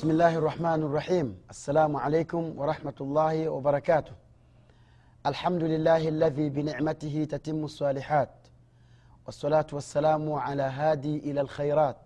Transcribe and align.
بسم 0.00 0.10
الله 0.10 0.36
الرحمن 0.36 0.82
الرحيم 0.82 1.38
السلام 1.50 1.96
عليكم 1.96 2.58
ورحمة 2.58 2.94
الله 3.00 3.48
وبركاته 3.48 4.12
الحمد 5.26 5.62
لله 5.62 6.08
الذي 6.08 6.48
بنعمته 6.50 7.26
تتم 7.30 7.64
الصالحات 7.64 8.30
والصلاة 9.26 9.66
والسلام 9.72 10.32
على 10.32 10.62
هادي 10.62 11.18
إلى 11.30 11.40
الخيرات 11.40 11.96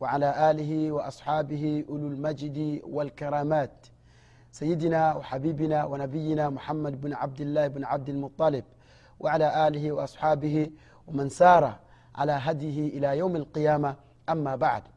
وعلى 0.00 0.50
آله 0.50 0.92
وأصحابه 0.92 1.84
أولو 1.88 2.06
المجد 2.06 2.80
والكرامات 2.84 3.86
سيدنا 4.52 5.14
وحبيبنا 5.14 5.84
ونبينا 5.84 6.50
محمد 6.50 7.00
بن 7.00 7.12
عبد 7.14 7.40
الله 7.40 7.68
بن 7.68 7.84
عبد 7.84 8.08
المطلب 8.08 8.64
وعلى 9.20 9.68
آله 9.68 9.92
وأصحابه 9.92 10.70
ومن 11.06 11.28
سار 11.28 11.78
على 12.14 12.32
هديه 12.32 12.88
إلى 12.98 13.18
يوم 13.18 13.36
القيامة 13.36 13.96
أما 14.28 14.56
بعد 14.56 14.93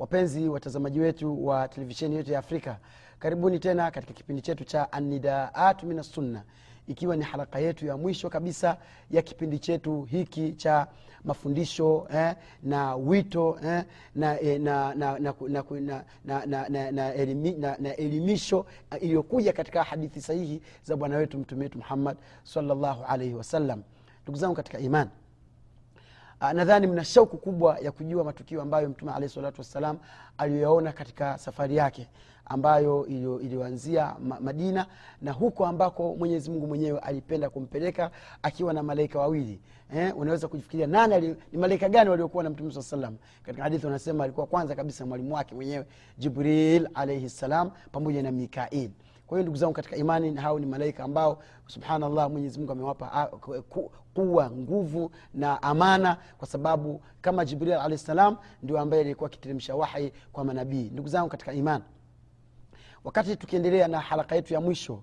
wapenzi 0.00 0.48
watazamaji 0.48 1.00
wetu 1.00 1.46
wa 1.46 1.68
televisheni 1.68 2.16
yetu 2.16 2.32
ya 2.32 2.38
afrika 2.38 2.78
karibuni 3.18 3.58
tena 3.58 3.90
katika 3.90 4.12
kipindi 4.12 4.42
chetu 4.42 4.64
cha 4.64 4.92
anidaatu 4.92 5.86
minassunna 5.86 6.42
ikiwa 6.86 7.16
ni 7.16 7.24
haraka 7.24 7.58
yetu 7.58 7.86
ya 7.86 7.96
mwisho 7.96 8.30
kabisa 8.30 8.76
ya 9.10 9.22
kipindi 9.22 9.58
chetu 9.58 10.02
hiki 10.02 10.52
cha 10.52 10.86
mafundisho 11.24 12.06
eh, 12.14 12.34
na 12.62 12.96
wito 12.96 13.58
na 14.14 14.38
elimisho 17.96 18.66
eh, 18.92 19.02
iliyokuja 19.02 19.52
katika 19.52 19.82
hadithi 19.84 20.20
sahihi 20.20 20.62
za 20.84 20.96
bwana 20.96 21.16
wetu 21.16 21.38
mtume 21.38 21.62
wetu 21.62 21.78
muhammad 21.78 22.16
salllahu 22.44 23.04
alaihi 23.04 23.34
wasallam. 23.34 23.82
Ndugu 24.22 24.38
zangu 24.38 24.54
katika 24.54 24.78
imani 24.78 25.10
nadhani 26.40 26.86
mna 26.86 27.04
shauku 27.04 27.36
kubwa 27.38 27.78
ya 27.78 27.92
kujua 27.92 28.24
matukio 28.24 28.62
ambayo 28.62 28.88
mtume 28.88 29.12
alehi 29.12 29.32
salatu 29.32 29.60
wassalam 29.60 29.98
aliyoyaona 30.38 30.92
katika 30.92 31.38
safari 31.38 31.76
yake 31.76 32.08
ambayo 32.44 33.06
iliyoanzia 33.40 34.16
madina 34.40 34.86
na 35.22 35.32
huko 35.32 35.66
ambako 35.66 36.14
mwenyezi 36.16 36.50
mungu 36.50 36.66
mwenyewe 36.66 36.98
alipenda 36.98 37.50
kumpeleka 37.50 38.10
akiwa 38.42 38.72
na 38.72 38.82
malaika 38.82 39.18
wawili. 39.18 39.60
Eh, 39.94 40.18
unaweza 40.18 40.48
kujifikiria 40.48 40.86
nani 40.86 41.14
ali, 41.14 41.36
ni 41.52 41.58
malaika 41.58 41.88
gani 41.88 42.10
waliokuwa 42.10 42.44
na 42.44 42.50
mtume 42.50 42.72
saa 42.72 42.82
salam 42.82 43.16
katika 43.42 43.62
hadithi 43.62 43.86
wanasema 43.86 44.24
alikuwa 44.24 44.46
kwanza 44.46 44.74
kabisa 44.74 45.06
mwalimu 45.06 45.34
wake 45.34 45.54
mwenyewe 45.54 45.86
jibril 46.18 46.88
alaihi 46.94 47.28
ssalam 47.30 47.70
pamoja 47.92 48.22
na 48.22 48.30
mikail 48.32 48.90
kwa 49.30 49.38
hiyo 49.38 49.42
ndugu 49.42 49.56
zangu 49.58 49.72
katika 49.72 49.96
imani 49.96 50.34
hao 50.34 50.58
ni 50.58 50.66
malaika 50.66 51.04
ambao 51.04 51.42
subhanallah 51.66 52.30
mwenyezimungu 52.30 52.72
amewapa 52.72 53.30
kuwa 54.14 54.50
nguvu 54.50 55.10
na 55.34 55.62
amana 55.62 56.16
kwa 56.38 56.48
sababu 56.48 57.02
kama 57.20 57.44
jibril 57.44 57.72
alahi 57.72 57.98
salam 57.98 58.36
ndio 58.62 58.80
ambaye 58.80 59.02
alikuwa 59.02 59.30
akiteremsha 59.30 59.74
wahi 59.74 60.12
kwa 60.32 60.44
manabii. 60.44 60.90
Ndugu 60.92 61.08
zangu 61.08 61.28
katika 61.28 61.52
imani 61.52 61.84
wakati 63.04 63.36
tukiendelea 63.36 63.88
na 63.88 64.00
haraka 64.00 64.34
yetu 64.34 64.54
ya 64.54 64.60
mwisho 64.60 65.02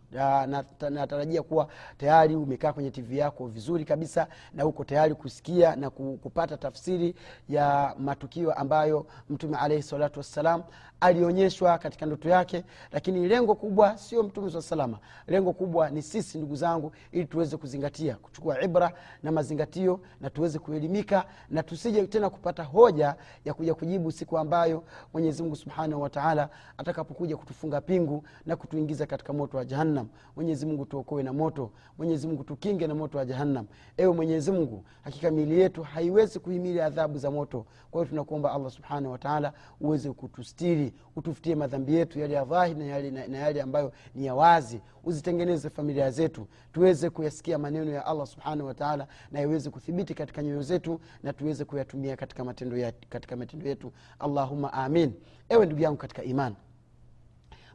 natarajia 0.90 1.42
kuwa 1.44 1.68
tayari 1.98 2.36
umekaa 2.36 2.74
kwenye 2.74 2.92
tv 2.92 3.18
yako 3.18 3.48
vizuri 3.48 3.86
kabisa 3.86 4.28
na 4.54 4.66
uko 4.66 4.84
tayari 4.84 5.16
kusikia 5.16 5.76
na 5.76 5.90
kupata 5.90 6.58
tafsiri 6.58 7.16
ya 7.50 7.96
matukio 8.00 8.54
ambayo 8.54 9.08
mtume 9.30 9.58
alaihi 9.58 9.84
salatu 9.84 10.20
wassalam 10.20 10.64
alionyeshwa 11.00 11.78
katika 11.78 12.06
ndoto 12.06 12.30
yake. 12.30 12.64
Lakini 12.92 13.28
lengo 13.28 13.56
kubwa 13.56 13.98
sio 13.98 14.24
mtume 14.24 14.52
saa 14.52 14.62
salama 14.62 15.00
lengo 15.28 15.54
kubwa 15.54 15.90
ni 15.90 16.02
sisi 16.02 16.38
ndugu 16.38 16.56
zangu 16.56 16.92
ili 17.12 17.26
tuweze 17.26 17.58
kuzingatia 17.58 18.16
kuchukua 18.16 18.62
ibra 18.62 18.92
na 19.24 19.32
mazingatio 19.32 20.00
na 20.22 20.30
tuweze 20.30 20.60
kuelimika 20.60 21.26
na 21.50 21.64
tusije 21.64 22.08
tena 22.08 22.30
kupata 22.30 22.64
hoja 22.64 23.16
ya 23.46 23.54
kuja 23.54 23.74
kujibu 23.76 24.12
siku 24.12 24.38
ambayo 24.38 24.84
mwenyezimungu 25.14 25.56
subhanahu 25.56 26.02
wataala 26.02 26.50
atakapokuja 26.78 27.38
kutufunga 27.38 27.82
pingu 27.88 28.24
na 28.46 28.56
kutuingiza 28.56 29.06
katika 29.06 29.34
moto 29.34 29.58
wa 29.58 29.66
jahannam. 29.66 30.08
Mwenyezimungu 30.36 30.86
tuokoe 30.86 31.24
na 31.24 31.34
moto. 31.34 31.72
Mwenyezimungu 31.98 32.44
tukinge 32.44 32.88
na 32.88 32.96
moto 32.96 33.18
wa 33.18 33.26
jahannam. 33.26 33.66
Ewe 33.98 34.14
mwenyezimungu 34.14 34.84
hakika 35.02 35.32
miili 35.32 35.60
yetu 35.60 35.84
haiwezi 35.84 36.40
kuhimili 36.40 36.82
adhabu 36.82 37.18
za 37.18 37.32
moto. 37.32 37.66
Kwa 37.92 38.02
hiyo 38.02 38.10
tunakuomba 38.10 38.52
allah 38.52 38.72
subhanahu 38.72 39.12
wataala 39.12 39.54
uweze 39.82 40.12
kutustiri 40.12 40.94
utufutie 41.16 41.56
madhambi 41.56 41.96
yetu 41.96 42.20
yale 42.20 42.34
ya 42.34 42.46
dhahiri 42.46 42.80
na 42.80 42.86
yale, 42.86 43.12
na, 43.12 43.28
na 43.28 43.38
yale 43.38 43.62
ambayo 43.62 43.92
ni 44.16 44.26
ya 44.26 44.36
wazi. 44.36 44.82
Uzitengeneze 45.04 45.70
familia 45.70 46.12
zetu. 46.12 46.48
Tuweze 46.74 47.10
kuyasikia 47.10 47.58
maneno 47.58 47.92
ya 47.92 48.06
allah 48.06 48.28
subhanahu 48.28 48.68
wataala 48.68 49.08
na 49.32 49.42
iweze 49.42 49.70
kuthibiti 49.70 50.14
katika 50.14 50.44
nyoyo 50.44 50.62
zetu 50.62 51.00
na 51.24 51.34
tuweze 51.34 51.66
kuyatumia 51.66 52.16
katika 52.16 52.44
matendo, 52.44 52.78
ya, 52.78 52.94
katika 53.10 53.36
matendo 53.36 53.68
yetu. 53.70 53.92
Allahuma 54.20 54.74
amin. 54.74 55.14
Ewe 55.50 55.66
ndugu 55.66 55.82
yangu 55.82 55.98
katika 55.98 56.24
imani 56.24 56.56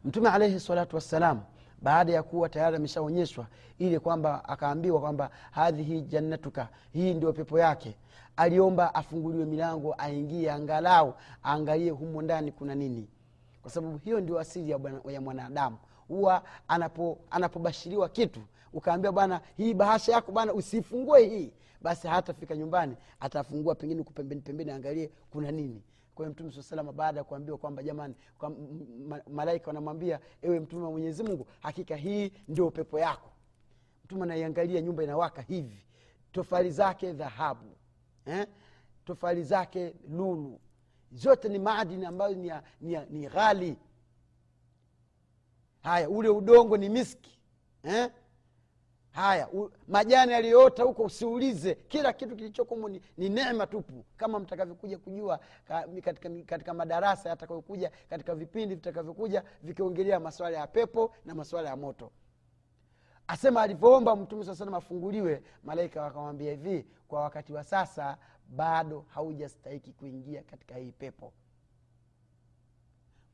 mtume 0.04 0.28
alaihi 0.28 0.60
salatu 0.60 0.96
wassalam 0.96 1.40
baada 1.82 2.12
ya 2.12 2.22
kuwa 2.22 2.48
tayari 2.48 2.76
ameshaonyeshwa 2.76 3.46
ili 3.78 4.00
kwamba 4.00 4.44
akaambiwa 4.48 5.00
kwamba 5.00 5.30
hadhihi 5.50 6.00
jannatuka 6.02 6.68
hii 6.92 7.14
ndio 7.14 7.32
pepo 7.32 7.58
yake 7.58 7.96
aliomba 8.36 8.94
afunguliwe 8.94 9.44
milango 9.44 9.94
aingie 9.98 10.50
angalau 10.52 11.14
aangalie 11.44 11.90
humo 11.90 12.22
ndani 12.22 12.52
kuna 12.52 12.74
nini. 12.74 13.08
Kwa 13.62 13.70
sababu 13.70 13.98
hiyo 13.98 14.20
ndio 14.20 14.38
asili 14.38 14.70
ya, 15.06 15.20
mwanadamu. 15.20 15.76
Huwa 16.08 16.42
anapo, 16.68 17.18
anapobashiriwa 17.30 18.08
kitu 18.08 18.40
ukaambia 18.72 19.12
bwana 19.12 19.40
hii 19.56 19.74
bahasha 19.74 20.12
yako 20.12 20.32
bwana 20.32 20.52
usifungue 20.52 21.28
hii 21.28 21.52
basi 21.82 22.08
hatafika 22.08 22.56
nyumbani 22.56 22.96
atafungua 23.20 23.74
pengine 23.74 24.02
kupembeni 24.02 24.40
pembeni 24.40 24.70
angalie 24.70 25.10
kuna 25.30 25.50
nini 25.50 25.82
kwa 26.14 26.24
hiyo 26.24 26.32
mtume 26.32 26.52
saa 26.52 26.62
salama 26.62 26.92
baada 26.92 27.20
ya 27.20 27.24
kuambiwa 27.24 27.58
kwamba 27.58 27.82
jamani 27.82 28.14
kwa 28.38 28.50
malaika 29.30 29.66
wanamwambia 29.66 30.20
ewe 30.42 30.60
mtume 30.60 30.84
wa 30.84 30.90
mwenyezi 30.90 31.22
mungu 31.22 31.46
hakika 31.60 31.96
hii 31.96 32.32
ndio 32.48 32.70
pepo 32.70 32.98
yako 32.98 33.32
mtume 34.04 34.22
anaiangalia 34.22 34.80
nyumba 34.80 35.02
inawaka 35.04 35.42
hivi 35.42 35.84
tofali 36.32 36.70
zake 36.70 37.12
dhahabu 37.12 37.76
eh? 38.26 38.46
tofali 39.04 39.42
zake 39.44 39.94
lulu 40.08 40.60
zote 41.12 41.48
ni 41.48 41.58
maadini 41.58 42.04
ambayo 42.06 42.34
ni, 42.34 42.52
ni, 42.80 42.98
ni 43.10 43.26
ghali 43.28 43.76
haya 45.82 46.10
ule 46.10 46.28
udongo 46.28 46.76
ni 46.76 46.88
miski 46.88 47.38
eh? 47.82 48.10
Haya 49.12 49.48
u, 49.48 49.70
majani 49.88 50.32
yaliyoota 50.32 50.82
huko 50.82 51.02
usiulize. 51.02 51.74
Kila 51.74 52.12
kitu 52.12 52.36
kilichokomo 52.36 52.88
ni, 52.88 53.00
ni 53.16 53.28
neema 53.28 53.66
tupu. 53.66 54.04
Kama 54.16 54.38
mtakavyokuja 54.38 54.98
kujua 54.98 55.40
ka, 55.68 55.88
katika, 56.02 56.30
katika 56.46 56.74
madarasa 56.74 57.28
yatakayokuja 57.28 57.90
katika 58.10 58.34
vipindi 58.34 58.74
vitakavyokuja 58.74 59.42
vikiongelea 59.62 60.20
maswala 60.20 60.58
ya 60.58 60.66
pepo 60.66 61.14
na 61.24 61.34
maswala 61.34 61.68
ya 61.68 61.76
moto. 61.76 62.10
Asema 63.26 63.62
alivyoomba 63.62 64.16
mtume 64.16 64.44
saa 64.44 64.54
salam 64.54 64.74
afunguliwe 64.74 65.42
malaika 65.62 66.02
wakamwambia 66.02 66.50
hivi 66.50 66.86
kwa 67.08 67.20
wakati 67.20 67.52
wa 67.52 67.64
sasa 67.64 68.18
bado 68.48 69.04
haujastahiki 69.08 69.92
kuingia 69.92 70.42
katika 70.42 70.74
hii 70.76 70.92
pepo 70.92 71.32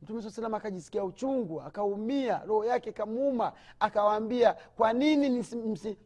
mtume 0.03 0.23
saa 0.23 0.31
salam 0.31 0.55
akajisikia 0.55 1.05
uchungu 1.05 1.63
akaumia 1.63 2.39
roho 2.45 2.65
yake 2.65 2.93
kamuuma 2.93 3.53
akawaambia 3.81 4.55
kwa 4.77 4.93
nini 4.93 5.31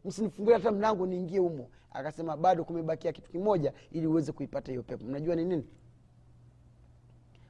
msinifungulia 0.05 0.57
hata 0.57 0.71
mlango 0.71 1.05
niingie 1.05 1.39
humo? 1.39 1.69
Akasema 1.91 2.37
bado 2.37 2.63
kumebakia 2.65 3.11
kitu 3.11 3.31
kimoja 3.31 3.73
ili 3.91 4.07
uweze 4.07 4.31
kuipata 4.31 4.71
hiyo 4.71 4.83
pepo. 4.83 5.05
Mnajua 5.05 5.35
ni 5.35 5.45
nini? 5.45 5.65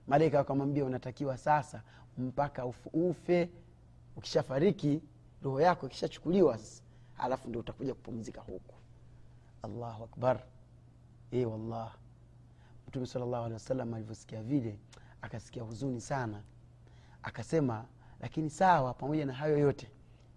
Malaika 0.07 0.37
wakamwambia 0.37 0.85
unatakiwa 0.85 1.37
sasa 1.37 1.83
mpaka 2.17 2.65
ufe 2.93 3.49
ukishafariki 4.15 5.01
roho 5.43 5.61
yako 5.61 5.85
ikishachukuliwa 5.85 6.59
alafu 7.17 7.49
ndio 7.49 7.61
utakuja 7.61 7.93
kupumzika 7.93 8.41
huku. 8.41 8.75
Allahu 9.61 10.03
akbar. 10.03 10.39
E 11.31 11.45
wallah. 11.45 11.95
Mtume 12.87 13.05
salllahu 13.05 13.35
alehi 13.35 13.53
wasallam 13.53 13.93
alivyosikia 13.93 14.43
vile 14.43 14.79
akasikia 15.23 15.63
huzuni 15.63 16.01
sana. 16.01 16.41
Akasema 17.23 17.85
lakini 18.21 18.49
sawa 18.49 18.93
pamoja 18.93 19.25
na 19.25 19.33
hayo 19.33 19.57
yote 19.57 19.87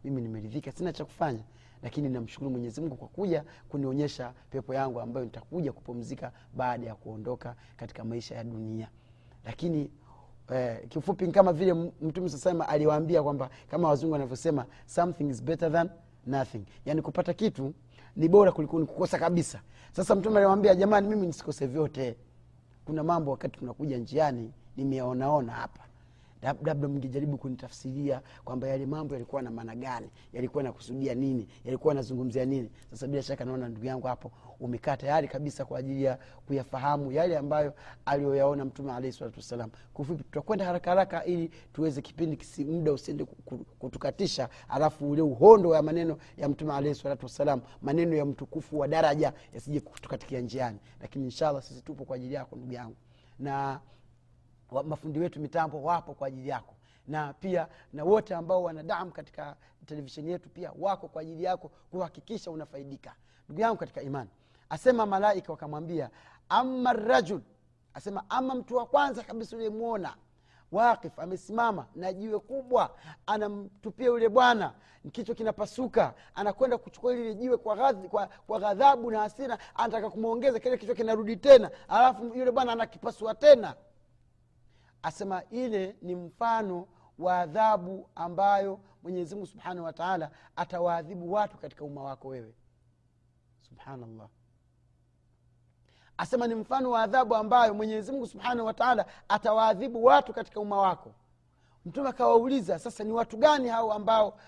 mimi 0.05 0.23
nimeridhika 0.23 0.73
sina 0.73 0.93
cha 0.93 1.05
kufanya. 1.05 1.43
Lakini 1.83 2.09
namshukuru 2.09 2.51
mwenyezi 2.51 2.81
kwa 2.81 3.09
kuja 3.09 3.45
kunionyesha 3.69 4.33
pepo 4.51 4.75
yangu 4.75 5.01
ambayo 5.01 5.25
nitakuja 5.27 5.73
kupumzika 5.73 6.33
baada 6.55 6.87
ya 6.87 6.95
kuondoka 6.95 7.57
katika 7.77 8.05
maisha 8.05 8.35
ya 8.35 8.45
dunia. 8.45 8.89
Lakini 9.45 9.91
eh, 10.55 10.89
kifupi 10.89 11.27
kama 11.29 11.53
vile 11.53 11.75
mtume 11.75 12.29
sasema 12.29 12.69
aliwaambia 12.69 13.23
kwamba 13.23 13.51
kama 13.71 13.89
wazungu 13.89 14.13
wanavyosema 14.13 14.67
something 14.87 15.25
is 15.31 15.43
better 15.43 15.73
than 15.73 15.91
nothing. 16.27 16.63
Yaani 16.85 17.03
kupata 17.03 17.35
kitu 17.35 17.75
ni 18.17 18.29
bora 18.29 18.53
kuliko 18.53 18.79
ni 18.81 18.87
kukosa 18.87 19.19
kabisa. 19.19 19.61
Sasa 19.93 20.15
mtume 20.15 20.37
aliwambia 20.37 20.75
jamani 20.75 21.09
mimi 21.09 21.27
nisikose 21.27 21.67
vyote. 21.67 22.17
Kuna 22.85 23.03
mambo 23.03 23.31
wakati 23.31 23.59
tunakuja 23.59 23.99
njiani 23.99 24.53
nimeyaonaona 24.77 25.53
hapa. 25.53 25.81
Lab- 26.43 26.67
labda 26.67 26.89
mngejaribu 26.89 27.39
kunitafsiria 27.39 28.23
kwamba 28.45 28.69
yale 28.69 28.87
mambo 28.87 29.15
yalikuwa 29.15 29.43
na 29.43 29.51
maana 29.51 29.75
gani? 29.77 30.11
Yalikuwa 30.33 30.63
nakusudia 30.63 31.15
nini? 31.15 31.49
Yalikuwa 31.65 31.95
nazungumzia 31.95 32.45
nini? 32.45 32.71
Sasa 32.91 33.07
bila 33.07 33.23
shaka 33.23 33.45
naona 33.45 33.69
ndugu 33.69 33.87
yangu 33.87 34.07
hapo 34.07 34.33
umekaa 34.61 34.97
tayari 34.97 35.29
kabisa 35.29 35.65
kwa 35.65 35.79
ajili 35.79 36.03
ya 36.05 36.19
kuyafahamu 36.47 37.13
yale 37.13 37.37
ambayo 37.39 37.75
aliyoyaona 38.05 38.65
mtume 38.65 38.93
alaihi 38.93 39.13
salatu 39.17 39.37
wassalam. 39.39 39.71
Kufupi 39.95 40.23
tutakwenda 40.25 40.65
haraka 40.65 40.91
haraka 40.91 41.25
ili 41.25 41.51
tuweze 41.73 42.03
kipindi 42.03 42.37
kisi 42.37 42.65
muda 42.65 42.93
usiende 42.93 43.25
ku- 43.25 43.37
ku- 43.45 43.65
kutukatisha 43.79 44.49
alafu 44.69 45.11
ule 45.11 45.23
uhondo 45.23 45.69
wa 45.69 45.83
maneno 45.83 46.19
ya 46.37 46.49
mtume 46.49 46.73
alaihi 46.75 46.95
salatu 46.95 47.27
wassalam 47.27 47.61
maneno 47.83 48.17
ya 48.17 48.25
mtukufu 48.25 48.79
wa 48.79 48.89
daraja 48.89 49.33
yasije 49.55 49.81
kutukatikia 49.81 50.41
njiani. 50.41 50.79
Lakini 51.01 51.25
inshallah 51.25 51.63
sisi 51.63 51.83
tupo 51.83 52.05
kwa 52.05 52.17
ajili 52.17 52.35
yako 52.35 52.57
ndugu 52.57 52.73
yangu. 52.73 52.97
Na 53.39 53.81
mafundi 54.85 55.19
wetu 55.19 55.41
mitambo 55.41 55.83
wapo 55.83 56.15
kwa 56.15 56.29
ajili 56.29 56.49
yako. 56.49 56.75
Na 57.09 57.33
pia 57.33 57.69
na 57.93 58.05
wote 58.05 58.35
ambao 58.35 58.63
wanadamu 58.63 59.11
katika 59.13 59.57
televisheni 59.87 60.31
yetu 60.31 60.49
pia 60.49 60.73
wako 60.79 61.09
kwa 61.09 61.23
ajili 61.23 61.45
yako 61.45 61.71
kuhakikisha 61.91 62.51
unafaidika. 62.51 63.15
Ndugu 63.49 63.61
yangu 63.61 63.77
katika 63.77 64.03
imani 64.03 64.31
asema 64.71 65.07
malaika 65.07 65.53
wakamwambia 65.53 66.11
ama 66.49 66.93
rajul 66.93 67.41
asema 67.95 68.25
ama 68.29 68.55
mtu 68.55 68.77
wa 68.77 68.87
kwanza 68.87 69.23
kabisa 69.23 69.57
uliyemwona. 69.57 70.15
Waqif 70.73 71.19
amesimama 71.19 71.87
na 71.95 72.13
jiwe 72.13 72.39
kubwa 72.39 72.91
anamtupia 73.27 74.07
yule 74.07 74.29
bwana. 74.29 74.73
Kichwa 75.13 75.35
kinapasuka 75.35 76.15
anakwenda 76.35 76.79
kuchukua 76.79 77.15
lile 77.15 77.35
jiwe 77.35 77.57
kwa, 77.57 77.77
ghadhi, 77.77 78.09
kwa, 78.09 78.27
kwa 78.47 78.59
ghadhabu 78.61 79.11
na 79.11 79.21
hasira 79.21 79.59
anataka 79.75 80.11
kumwongeza 80.11 80.61
kile 80.61 80.77
kichwa 80.79 80.95
kinarudi 80.95 81.37
tena. 81.37 81.71
Alafu 81.89 82.25
yule 82.35 82.51
bwana 82.51 82.73
anakipasua 82.73 83.35
tena 83.35 83.75
asema 85.07 85.43
ile 85.51 85.97
ni 86.03 86.15
mfano 86.15 86.87
wa 87.19 87.39
adhabu 87.39 88.11
ambayo 88.15 88.81
mwenyezi 89.03 89.35
mungu 89.35 89.47
subhanahu 89.47 89.85
wa 89.87 89.93
atawaadhibu 90.57 91.33
watu 91.33 91.59
katika 91.59 91.85
umma 91.85 92.03
wako 92.03 92.29
wewe. 92.29 92.55
Subhanallah. 93.61 94.29
Asema 96.19 96.47
ni 96.47 96.55
mfano 96.55 96.91
wa 96.91 97.03
adhabu 97.03 97.35
ambayo 97.35 97.75
mwenyezi 97.75 98.13
mungu 98.13 98.27
subhanahu 98.27 98.67
wa 98.67 98.75
taala 98.75 99.07
atawaadhibu 99.29 100.05
watu 100.05 100.33
katika 100.33 100.61
umma 100.61 100.79
wako. 100.79 101.13
Mtume 101.85 102.09
akawauliza 102.09 102.79
sasa 102.79 103.05
ni 103.05 103.13
watu 103.13 103.37
gani 103.37 103.69
hao 103.69 103.93
ambao 103.93 104.39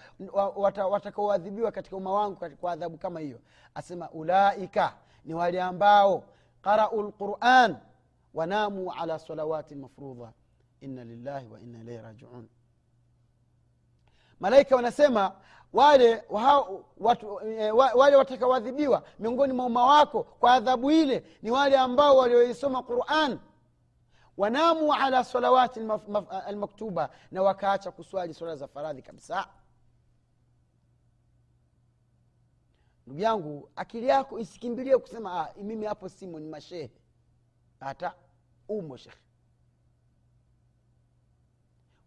watakaoadhibiwa 0.87 1.65
wata- 1.67 1.75
katika 1.75 1.97
umma 1.97 2.13
wangu 2.13 2.37
kwa 2.61 2.73
adhabu 2.73 2.99
kama 2.99 3.21
hiyo? 3.21 3.41
Asema 3.75 4.11
ulaika 4.11 4.97
ni 5.25 5.35
wale 5.35 5.63
ambao 5.63 6.25
qarau 6.63 7.03
lquran 7.03 7.77
wanamu 8.35 8.93
ala 8.93 9.19
salawati 9.19 9.75
mafrudha 9.75 10.33
inna 10.81 11.05
lillahi 11.05 11.47
wa 11.49 11.61
inna 11.61 12.03
rajiun. 12.03 12.49
Malaika 14.41 14.77
wanasema 14.77 15.37
wale 15.73 16.25
wao- 16.31 16.85
watu, 16.97 17.41
e, 17.41 17.71
wale 17.71 18.17
watakaoadhibiwa 18.17 19.03
miongoni 19.19 19.53
mwa 19.53 19.67
umma 19.67 19.87
wako 19.87 20.23
kwa 20.25 20.53
adhabu 20.55 20.91
ile 20.91 21.25
ni 21.43 21.51
wale 21.51 21.79
ambao 21.79 22.17
walioisoma 22.17 22.83
quran. 22.83 23.39
Wanamu 24.37 24.95
ala 24.95 25.25
salawati 25.25 25.81
almaktuba 26.47 27.11
na 27.31 27.43
wakaacha 27.43 27.91
kuswali 27.91 28.35
swala 28.35 28.57
za 28.57 28.69
faradhi 28.69 29.03
kabisa. 29.03 29.49
Ndugu 33.07 33.21
yangu 33.21 33.71
akili 33.77 34.07
yako 34.09 34.39
isikimbilie 34.39 34.99
kusema 34.99 35.41
ah, 35.41 35.55
mimi 35.63 35.87
hapo 35.87 36.09
simo 36.09 36.41
ni 36.41 36.49
mashehe. 36.49 36.91
Hata 37.81 38.15
umo 38.69 38.97
shekhe 38.97 39.19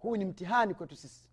huu 0.02 0.16
ni 0.18 0.26
mtihani 0.26 0.74
kwetu 0.74 0.96
sisi. 0.96 1.26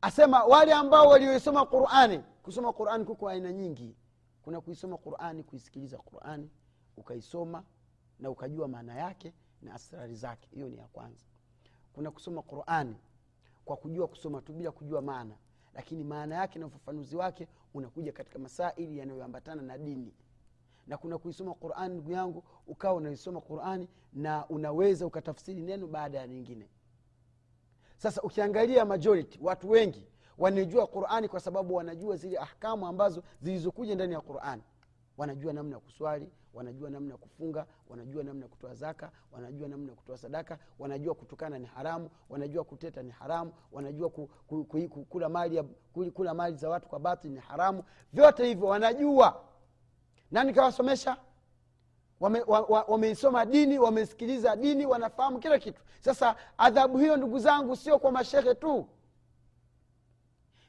Asema 0.00 0.44
wale 0.44 0.72
ambao 0.72 1.08
walioisoma 1.08 1.66
qurani 1.66 2.18
kusoma 2.42 2.72
qurani 2.72 3.04
kuko 3.04 3.28
aina 3.28 3.52
nyingi. 3.52 3.96
Kuna 4.42 4.60
kuisoma 4.60 4.96
qurani 4.98 5.42
kuisikiliza 5.44 5.98
qurani 5.98 6.50
ukaisoma 6.96 7.64
na 8.18 8.30
ukajua 8.30 8.68
maana 8.68 8.94
yake 8.94 9.34
na 9.62 9.74
asrari 9.74 10.14
zake. 10.14 10.48
Hiyo 10.52 10.68
ni 10.68 10.78
ya 10.78 10.86
kwanza. 10.88 11.24
Kuna 11.92 12.10
kusoma 12.10 12.42
qurani 12.42 12.96
kwa 13.64 13.76
kujua 13.76 14.08
kusoma 14.08 14.42
tu 14.42 14.52
bila 14.52 14.70
kujua 14.70 15.02
maana. 15.02 15.36
Lakini 15.74 16.04
maana 16.04 16.34
yake 16.34 16.58
na 16.58 16.66
ufafanuzi 16.66 17.16
wake 17.16 17.48
unakuja 17.74 18.12
katika 18.12 18.38
masaili 18.38 18.98
yanayoambatana 18.98 19.62
na 19.62 19.78
dini 19.78 20.14
na 20.90 20.96
kuna 20.98 21.18
kuisoma 21.18 21.54
qurani 21.54 21.94
ndugu 21.94 22.12
yangu 22.12 22.44
ukawa 22.66 22.94
unaisoma 22.94 23.40
qurani 23.40 23.88
na 24.12 24.48
unaweza 24.48 25.06
ukatafsiri 25.06 25.62
neno 25.62 25.86
baada 25.86 26.18
ya 26.18 26.26
nyingine. 26.26 26.68
Sasa 27.96 28.22
ukiangalia 28.22 28.84
majority 28.84 29.38
watu 29.42 29.70
wengi 29.70 30.06
wanaijua 30.38 30.86
qurani 30.86 31.28
kwa 31.28 31.40
sababu 31.40 31.74
wanajua 31.74 32.16
zile 32.16 32.38
ahkamu 32.38 32.86
ambazo 32.86 33.22
zilizokuja 33.40 33.94
ndani 33.94 34.12
ya 34.14 34.20
qurani. 34.20 34.62
Wanajua 35.16 35.52
namna 35.52 35.76
ya 35.76 35.80
kuswali 35.80 36.30
wanajua 36.54 36.90
namna 36.90 37.12
ya 37.14 37.18
kufunga 37.18 37.66
wanajua 37.88 38.24
namna 38.24 38.42
ya 38.44 38.48
kutoa 38.48 38.74
zaka 38.74 39.10
wanajua 39.32 39.68
namna 39.68 39.90
ya 39.92 39.96
kutoa 39.96 40.18
sadaka 40.18 40.58
wanajua 40.78 41.14
kutukana 41.14 41.58
ni 41.58 41.66
haramu 41.66 42.10
wanajua 42.28 42.64
kuteta 42.64 43.02
ni 43.02 43.10
haramu 43.10 43.52
wanajua 43.72 44.10
ku, 44.10 44.30
ku, 44.46 44.64
ku, 44.64 44.88
ku, 44.88 45.04
kula, 45.04 45.28
mali 45.28 45.56
ya, 45.56 45.64
kula 46.14 46.34
mali 46.34 46.56
za 46.56 46.70
watu 46.70 46.88
kwa 46.88 47.00
batili 47.00 47.34
ni 47.34 47.40
haramu. 47.40 47.84
Vyote 48.12 48.46
hivyo 48.46 48.66
wanajua 48.66 49.49
nani 50.30 50.52
kawasomesha? 50.52 51.16
Wameisoma 52.20 52.78
wame, 52.88 53.14
wame 53.22 53.46
dini 53.46 53.78
wamesikiliza 53.78 54.56
dini 54.56 54.86
wanafahamu 54.86 55.38
kila 55.38 55.58
kitu. 55.58 55.82
Sasa 56.00 56.36
adhabu 56.58 56.98
hiyo 56.98 57.16
ndugu 57.16 57.38
zangu 57.38 57.76
sio 57.76 57.98
kwa 57.98 58.12
mashehe 58.12 58.54
tu. 58.54 58.86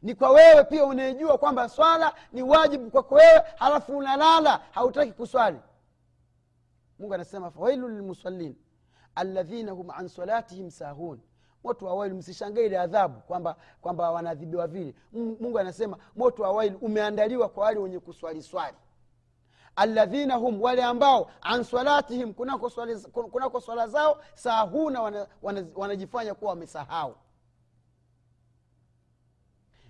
Ni 0.01 0.15
kwa 0.15 0.29
wewe 0.29 0.63
pia 0.63 0.85
unayejua 0.85 1.37
kwamba 1.37 1.69
swala 1.69 2.13
ni 2.33 2.41
wajibu 2.41 2.91
kwako 2.91 3.15
wewe 3.15 3.41
halafu 3.55 3.97
unalala 3.97 4.61
hautaki 4.71 5.11
kuswali. 5.11 5.59
Mungu 6.99 7.13
anasema 7.13 7.51
fawailu 7.51 7.87
lilmusallin 7.89 8.55
alladhina 9.15 9.71
hum 9.71 9.89
an 9.89 10.07
salatihim 10.07 10.69
sahun. 10.69 11.19
Moto 11.63 11.85
wa 11.85 11.93
waili 11.95 12.15
msishangae 12.15 12.65
ile 12.65 12.79
adhabu 12.79 13.19
kwamba 13.21 13.55
kwamba 13.81 14.11
wanaadhibiwa 14.11 14.67
vile. 14.67 14.95
Mungu 15.13 15.59
anasema 15.59 15.97
moto 16.15 16.43
wa 16.43 16.51
waili 16.51 16.75
umeandaliwa 16.75 17.49
kwa 17.49 17.63
wale 17.63 17.79
wenye 17.79 17.99
kuswali 17.99 18.41
swali 18.41 18.77
alladhina 19.75 20.35
hum 20.35 20.61
wale 20.61 20.83
ambao 20.83 21.31
an 21.41 21.63
salatihim 21.63 22.33
kunako 23.31 23.61
swala 23.61 23.87
zao 23.87 24.21
sahuna 24.35 25.01
wanajifanya 25.01 25.67
wana, 25.81 25.97
wana 26.13 26.35
kuwa 26.35 26.49
wamesahau. 26.49 27.15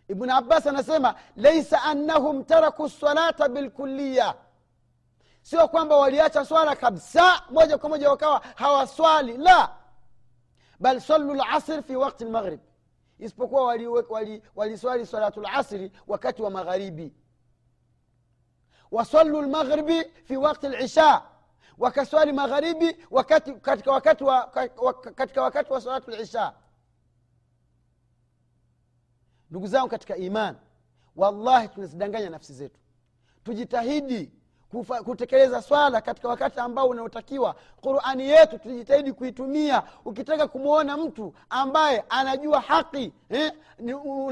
Ibn 0.08 0.30
abbas 0.30 0.68
anasema 0.68 1.16
laisa 1.36 1.82
annahum 1.84 2.44
taraku 2.44 2.90
salata 2.90 3.50
bilkuliya 3.50 4.36
sio 5.42 5.68
kwamba 5.68 5.98
waliacha 5.98 6.46
swala 6.46 6.76
kabisa 6.76 7.44
moja 7.50 7.78
kwa 7.78 7.90
moja 7.90 8.10
wakawa 8.10 8.42
hawaswali 8.56 9.38
la. 9.38 9.70
Bal 10.80 11.00
salu 11.02 11.34
lasr 11.34 11.84
fi 11.84 11.96
wakti 11.96 12.26
lmaghrib 12.26 12.60
isipokuwa 13.20 13.64
waliswali 13.66 14.06
wali, 14.10 14.26
wali 14.28 14.44
waliswali 14.56 15.06
salatu 15.06 15.42
lasri 15.42 15.92
wakati 16.08 16.42
wa 16.42 16.50
magharibi 16.50 17.14
وصلوا 18.92 19.42
المغرب 19.42 20.06
في 20.26 20.38
وقت 20.38 20.66
العشاء 20.66 21.32
وكسوال 21.78 22.36
مغربي 22.36 22.98
وكتك 23.12 23.88
وكت 25.38 25.72
وصلاة 25.72 26.02
العشاء. 26.08 26.62
نقول 29.52 29.68
زاهم 29.68 29.88
كتك 29.88 30.12
إيمان. 30.12 30.60
والله 31.16 31.66
تنسدنغني 31.66 32.30
نفسي 32.30 32.54
زيتو 32.54 32.80
تجتهدي 33.46 34.41
kufa, 34.72 35.04
kutekeleza 35.04 35.62
swala 35.62 36.02
katika 36.02 36.28
wakati 36.30 36.60
ambao 36.60 36.88
unaotakiwa. 36.88 37.56
Qurani 37.82 38.24
yetu 38.30 38.58
tujitahidi 38.60 39.14
kuitumia. 39.14 39.84
Ukitaka 40.06 40.48
kumwona 40.48 40.98
mtu 40.98 41.34
ambaye 41.50 42.04
anajua 42.10 42.60
haki 42.62 43.14
eh, 43.30 43.54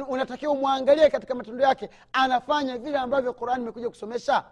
unatakiwa 0.08 0.54
umwangalie 0.54 1.10
katika 1.10 1.36
matendo 1.36 1.64
yake 1.64 1.90
anafanya 2.14 2.78
vile 2.78 2.98
ambavyo 2.98 3.34
qurani 3.34 3.64
imekuja 3.64 3.90
kusomesha. 3.90 4.44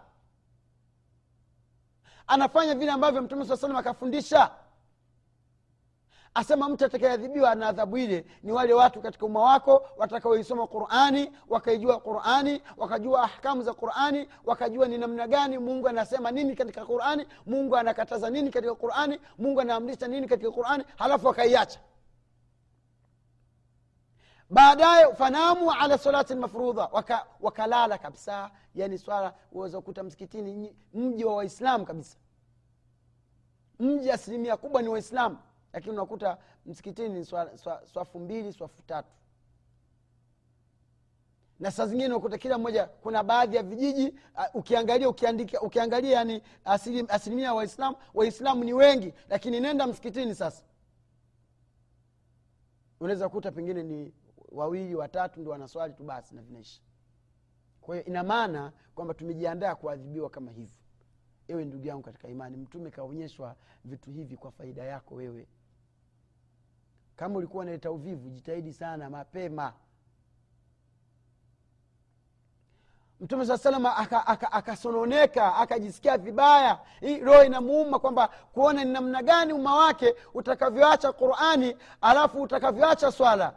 Anafanya 2.26 2.74
vile 2.74 2.90
ambavyo 2.92 3.22
mtume 3.22 3.44
saa 3.46 3.56
salam 3.56 3.76
akafundisha 3.76 4.50
asema 6.38 6.68
mtu 6.68 6.84
atakayeadhibiwa 6.84 7.54
na 7.54 7.68
adhabu 7.68 7.98
ile 7.98 8.24
ni 8.42 8.52
wale 8.52 8.74
watu 8.74 9.00
katika 9.02 9.26
umma 9.26 9.40
wako 9.40 9.88
watakaoisoma 9.96 10.66
qurani 10.66 11.32
wakaijua 11.48 12.00
qurani 12.00 12.62
wakajua 12.76 13.22
ahkamu 13.22 13.62
za 13.62 13.74
qurani 13.74 14.28
wakajua 14.44 14.88
ni 14.88 14.98
namna 14.98 15.26
gani 15.28 15.58
mungu 15.58 15.88
anasema 15.88 16.30
nini 16.30 16.56
katika 16.56 16.86
qurani 16.86 17.26
mungu 17.46 17.76
anakataza 17.76 18.30
nini 18.30 18.50
katika 18.50 18.74
qurani 18.74 19.20
mungu 19.38 19.60
anaamrisha 19.60 20.08
nini 20.08 20.26
katika 20.28 20.50
qurani 20.50 20.84
halafu 20.96 21.26
wakaiacha 21.26 21.80
baadaye 24.50 25.14
fanamu 25.14 25.72
ala 25.72 25.98
salati 25.98 26.34
lmafrudha 26.34 26.88
waka, 26.92 27.26
wakalala 27.40 27.98
kabisa. 27.98 28.50
Yani 28.74 28.98
swala 28.98 29.34
uweza 29.52 29.78
kukuta 29.78 30.02
msikitini 30.02 30.76
mji 30.94 31.24
wa 31.24 31.36
waislamu 31.36 31.84
kabisa. 31.86 32.16
Mji 33.78 34.10
asilimia 34.10 34.56
kubwa 34.56 34.82
ni 34.82 34.88
waislamu 34.88 35.38
lakini 35.72 35.92
unakuta 35.92 36.38
msikitini 36.66 37.24
swa- 37.24 37.56
swa- 37.58 37.86
swafu 37.86 38.20
mbili 38.20 38.52
swafu 38.52 38.82
tatu. 38.82 39.08
Na 41.60 41.70
saa 41.70 41.86
zingine 41.86 42.08
unakuta 42.08 42.38
kila 42.38 42.58
mmoja 42.58 42.86
kuna 42.86 43.22
baadhi 43.22 43.56
ya 43.56 43.62
vijiji 43.62 44.08
uh, 44.08 44.44
ukiangalia 44.54 45.08
ukiandika 45.08 45.60
ukiangalia 45.60 46.16
yani 46.18 46.42
asili, 46.64 47.04
asilimia 47.08 47.44
ya 47.44 47.54
waislamu 47.54 47.96
waislamu 48.14 48.64
ni 48.64 48.72
wengi 48.72 49.14
lakini 49.28 49.60
nenda 49.60 49.86
msikitini 49.86 50.34
sasa. 50.34 50.64
Unaweza 53.00 53.28
kuta 53.28 53.52
pengine 53.52 53.82
ni 53.82 54.14
wawili 54.48 54.94
watatu 54.94 55.40
ndo 55.40 55.50
wanaswali 55.50 55.94
tu 55.94 56.04
basi 56.04 56.34
na 56.34 56.42
vinaisha. 56.42 56.80
Kwa 57.80 57.94
hiyo 57.96 58.06
ina 58.06 58.22
maana 58.22 58.72
kwamba 58.94 59.14
tumejiandaa 59.14 59.74
kuadhibiwa 59.74 60.30
kama 60.30 60.50
hivyo. 60.50 60.76
Ewe 61.48 61.64
ndugu 61.64 61.86
yangu 61.86 62.02
katika 62.02 62.28
imani 62.28 62.56
mtume 62.56 62.90
kaonyeshwa 62.90 63.56
vitu 63.84 64.10
hivi 64.10 64.36
kwa 64.36 64.50
faida 64.50 64.84
yako 64.84 65.14
wewe 65.14 65.48
kama 67.18 67.38
ulikuwa 67.38 67.62
unaleta 67.62 67.90
uvivu 67.90 68.30
jitahidi 68.30 68.72
sana 68.72 69.10
mapema. 69.10 69.72
Mtume 73.20 73.46
saa 73.46 73.58
salama 73.58 73.96
akasononeka 74.52 75.44
aka, 75.46 75.54
aka 75.54 75.62
akajisikia 75.62 76.18
vibaya. 76.18 76.80
Hii 77.00 77.18
roho 77.20 77.44
inamuuma 77.44 77.98
kwamba 77.98 78.28
kuona 78.28 78.84
ni 78.84 78.92
namna 78.92 79.22
gani 79.22 79.52
umma 79.52 79.76
wake 79.76 80.14
utakavyoacha 80.34 81.12
qurani 81.12 81.76
alafu 82.00 82.42
utakavyoacha 82.42 83.12
swala. 83.12 83.54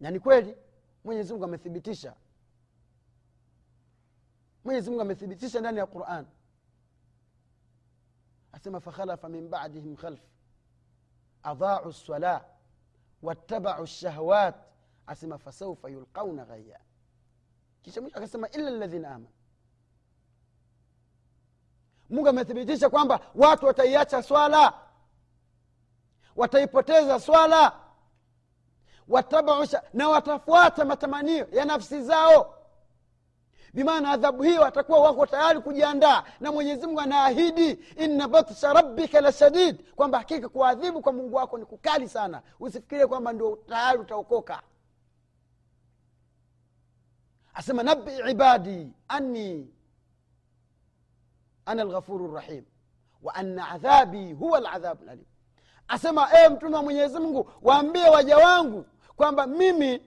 Na 0.00 0.10
ni 0.10 0.20
kweli 0.20 0.56
mwenyezi 1.04 1.32
mungu 1.32 1.44
amethibitisha. 1.44 2.14
Mwenyezi 4.64 4.90
mungu 4.90 5.02
amethibitisha 5.02 5.60
ndani 5.60 5.78
ya 5.78 5.86
quran 5.86 6.26
asema 8.62 8.80
fakhalafa 8.80 9.28
min 9.28 9.48
badihim 9.48 9.96
khalf 9.96 10.20
adhaau 11.42 11.88
lsala 11.88 12.44
wattabau 13.22 13.82
lshahawat 13.84 14.54
asema 15.06 15.38
fasaufa 15.38 15.88
yulqauna 15.90 16.44
ghaya 16.44 16.80
kisha 17.82 18.00
mwisho 18.00 18.18
akasema 18.18 18.48
illa 18.48 18.70
ladhina 18.70 19.08
amanu 19.08 19.28
mungu 22.10 22.28
amethibitisha 22.28 22.90
kwamba 22.90 23.20
watu 23.34 23.66
wataiacha 23.66 24.22
swala 24.22 24.72
wataipoteza 26.36 27.20
swala 27.20 27.80
watabau 29.08 29.66
na 29.92 30.08
watafuata 30.08 30.84
matamanio 30.84 31.48
ya 31.52 31.64
nafsi 31.64 32.02
zao 32.02 32.61
bimaana 33.72 34.10
adhabu 34.10 34.42
hiyo 34.42 34.60
watakuwa 34.62 35.00
wako 35.00 35.26
tayari 35.26 35.60
kujiandaa. 35.60 36.24
Na 36.40 36.52
mwenyezi 36.52 36.86
mungu 36.86 37.00
anaahidi 37.00 37.70
inna 37.96 38.28
batsha 38.28 38.72
rabbika 38.72 39.20
la 39.20 39.32
shadid 39.32 39.82
kwamba 39.94 40.18
hakika 40.18 40.48
kuadhibu 40.48 41.00
kwa 41.02 41.12
mungu 41.12 41.36
wako 41.36 41.58
ni 41.58 41.64
kukali 41.64 42.08
sana. 42.08 42.42
Usifikirie 42.60 43.06
kwamba 43.06 43.32
ndio 43.32 43.56
tayari 43.68 43.98
utaokoka. 43.98 44.62
Asema 47.54 47.82
nabi 47.82 48.10
ibadi 48.30 48.92
anni 49.08 49.70
ana 51.66 51.84
lghafuru 51.84 52.34
rahim 52.34 52.64
wa 53.22 53.34
anna 53.34 53.68
adhabi 53.70 54.32
huwa 54.32 54.60
ladhabu 54.60 55.04
lalim 55.04 55.24
asema 55.88 56.28
ee 56.32 56.48
mtume 56.48 56.76
wa 56.76 56.82
mwenyezi 56.82 57.18
mungu 57.18 57.50
waambie 57.62 58.08
waja 58.08 58.36
wangu 58.38 58.84
kwamba 59.16 59.46
mimi 59.46 60.02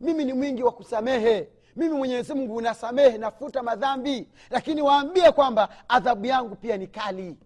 mimi 0.00 0.24
ni 0.24 0.32
mwingi 0.32 0.62
wa 0.62 0.72
kusamehe 0.72 1.48
mimi 1.76 1.94
mwenyezi 1.96 2.34
mungu 2.34 2.56
unasamehe 2.56 3.18
nafuta 3.18 3.62
madhambi. 3.62 4.28
Lakini 4.50 4.82
waambie 4.82 5.32
kwamba 5.32 5.68
adhabu 5.88 6.26
yangu 6.26 6.56
pia 6.56 6.76
ni 6.76 6.86
kali. 6.86 7.38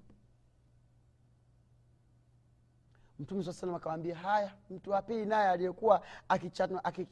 Mtume 3.19 3.45
saa 3.45 3.53
salam 3.53 3.75
akawambia 3.75 4.17
haya 4.17 4.53
mtu 4.71 4.91
wa 4.91 5.03
pili 5.03 5.27
naye 5.27 5.49
aliyekuwa 5.49 6.03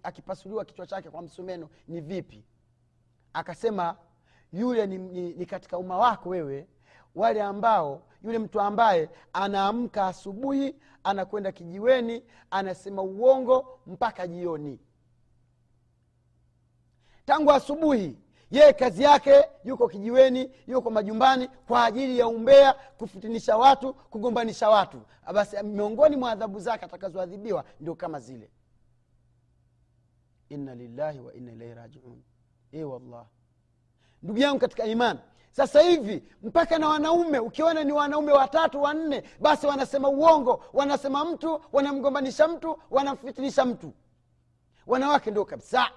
akipasuliwa 0.03 0.65
kichwa 0.65 0.87
chake 0.87 1.11
kwa 1.11 1.23
msumeno 1.23 1.69
ni 1.89 2.01
vipi? 2.01 2.45
Akasema 3.33 3.97
yule 4.53 4.87
ni, 4.87 4.99
ni, 4.99 5.33
ni 5.33 5.47
katika 5.47 5.79
umma 5.79 5.99
wako 5.99 6.29
wewe. 6.29 6.69
Wale 7.15 7.43
ambao 7.43 8.03
yule 8.25 8.39
mtu 8.39 8.61
ambaye 8.61 9.11
anaamka 9.33 10.07
asubuhi 10.07 10.75
anakwenda 11.05 11.53
kijiweni 11.53 12.23
anasema 12.51 13.03
uongo 13.03 13.81
mpaka 13.87 14.27
jioni 14.27 14.79
tangu 17.29 17.53
asubuhi 17.53 18.19
yeye 18.51 18.73
kazi 18.73 19.03
yake 19.03 19.45
yuko 19.65 19.89
kijiweni 19.89 20.51
yuko 20.67 20.91
majumbani 20.91 21.49
kwa 21.67 21.85
ajili 21.85 22.19
ya 22.19 22.29
umbea 22.29 22.73
kufitinisha 22.73 23.57
watu 23.57 23.95
kugombanisha 23.95 24.69
watu. 24.71 25.01
Basi 25.35 25.63
miongoni 25.63 26.17
mwa 26.17 26.31
adhabu 26.31 26.61
zake 26.61 26.85
atakazoadhibiwa 26.85 27.65
ndio 27.81 27.95
kama 27.95 28.21
zile. 28.21 28.51
Inna 30.49 30.75
lillahi 30.75 31.21
wa 31.21 31.35
inna 31.35 31.53
ilaihi 31.53 31.75
rajiun. 31.75 32.23
Wallah 32.85 33.27
ndugu 34.23 34.39
yangu 34.39 34.59
katika 34.59 34.85
imani 34.85 35.19
sasa 35.53 35.81
hivi 35.81 36.23
mpaka 36.43 36.79
na 36.79 36.89
wanaume 36.89 37.39
ukiona 37.39 37.85
ni 37.85 37.93
wanaume 37.93 38.33
watatu 38.33 38.83
wanne 38.83 39.23
basi 39.41 39.67
wanasema 39.67 40.09
uongo 40.09 40.65
wanasema 40.73 41.25
mtu 41.25 41.61
wanamgombanisha 41.73 42.49
mtu 42.49 42.79
wanamfitinisha 42.91 43.65
mtu. 43.65 43.93
Wanawake 44.87 45.31
ndio 45.31 45.45
kabisa 45.45 45.91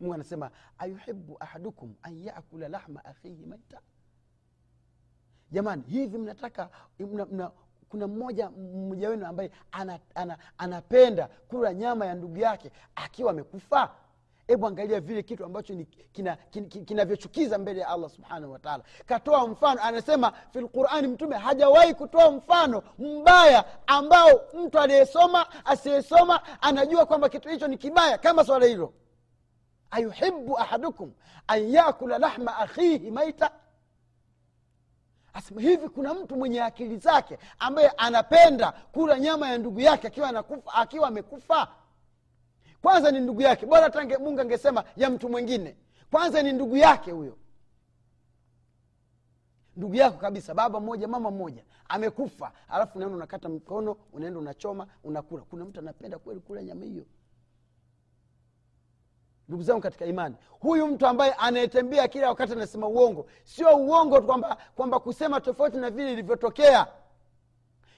mungu 0.00 0.14
anasema 0.14 0.50
ayuhibu 0.78 1.36
ahadukum 1.40 1.94
an 2.02 2.22
yakula 2.24 2.68
lahma 2.68 3.04
akhihi 3.04 3.46
maita. 3.46 3.80
Jamani 5.50 5.82
hivi 5.86 6.18
mnataka 6.18 6.70
mna, 6.98 7.26
mna, 7.26 7.50
kuna 7.88 8.06
mmoja 8.06 8.50
mmoja 8.50 9.08
wenu 9.10 9.26
ambaye 9.26 9.50
ana, 9.72 9.98
ana, 10.14 10.38
anapenda 10.58 11.28
kula 11.48 11.74
nyama 11.74 12.06
ya 12.06 12.14
ndugu 12.14 12.36
yake 12.38 12.70
akiwa 12.94 13.30
amekufa? 13.30 13.94
Hebu 14.46 14.66
angalia 14.66 15.00
vile 15.00 15.22
kitu 15.22 15.44
ambacho 15.44 15.74
kinavyochukiza 16.84 17.48
kina, 17.48 17.58
mbele 17.58 17.80
ya 17.80 17.88
allah 17.88 18.10
subhanahu 18.10 18.52
wataala 18.52 18.84
katoa 19.06 19.48
mfano 19.48 19.82
anasema 19.82 20.32
fi 20.50 20.60
lqurani 20.60 21.08
mtume 21.08 21.36
hajawahi 21.36 21.94
kutoa 21.94 22.30
mfano 22.30 22.82
mbaya 22.98 23.64
ambao 23.86 24.40
mtu 24.54 24.78
aliyesoma 24.78 25.64
asiyesoma 25.64 26.62
anajua 26.62 27.06
kwamba 27.06 27.28
kitu 27.28 27.48
hicho 27.48 27.68
ni 27.68 27.78
kibaya 27.78 28.18
kama 28.18 28.44
swala 28.44 28.66
hilo 28.66 28.92
ayuhibu 29.90 30.58
ahadukum 30.58 31.12
an 31.46 31.70
yakula 31.72 32.18
lahma 32.18 32.56
akhihi 32.58 33.10
maita. 33.10 33.50
Asema 35.34 35.60
hivi 35.60 35.88
kuna 35.88 36.14
mtu 36.14 36.36
mwenye 36.36 36.62
akili 36.62 36.96
zake 36.98 37.38
ambaye 37.58 37.88
anapenda 37.96 38.72
kula 38.72 39.18
nyama 39.18 39.48
ya 39.48 39.58
ndugu 39.58 39.80
yake 39.80 40.06
akiwa 40.74 41.08
amekufa? 41.08 41.68
Kwanza 42.82 43.10
ni 43.10 43.20
ndugu 43.20 43.42
yake. 43.42 43.66
Bora 43.66 43.82
hata 43.82 44.18
mungu 44.18 44.40
angesema 44.40 44.84
ya 44.96 45.10
mtu 45.10 45.28
mwingine. 45.28 45.76
Kwanza 46.10 46.42
ni 46.42 46.52
ndugu 46.52 46.76
yake 46.76 47.10
huyo. 47.10 47.36
Ndugu 49.76 49.94
yako 49.94 50.18
kabisa 50.18 50.54
baba 50.54 50.80
mmoja 50.80 51.08
mama 51.08 51.30
mmoja 51.30 51.64
amekufa. 51.88 52.52
Alafu 52.68 52.98
unaenda 52.98 53.16
unakata 53.16 53.48
mkono 53.48 53.96
unaenda 54.12 54.38
unachoma 54.38 54.86
unakula. 55.04 55.42
Kuna 55.44 55.64
mtu 55.64 55.78
anapenda 55.80 56.18
kweli 56.18 56.40
kula 56.40 56.62
nyama 56.62 56.84
hiyo 56.84 57.04
ndugu 59.50 59.62
zangu 59.62 59.80
katika 59.80 60.06
imani 60.06 60.34
huyu 60.60 60.86
mtu 60.86 61.06
ambaye 61.06 61.32
anayetembea 61.32 62.08
kila 62.08 62.28
wakati 62.28 62.52
anasema 62.52 62.88
uongo 62.88 63.26
sio 63.44 63.76
uongo 63.76 64.20
kwamba 64.22 64.56
kwamba 64.76 64.98
kusema 65.00 65.40
tofauti 65.40 65.76
na 65.76 65.90
vile 65.90 66.12
ilivyotokea. 66.12 66.86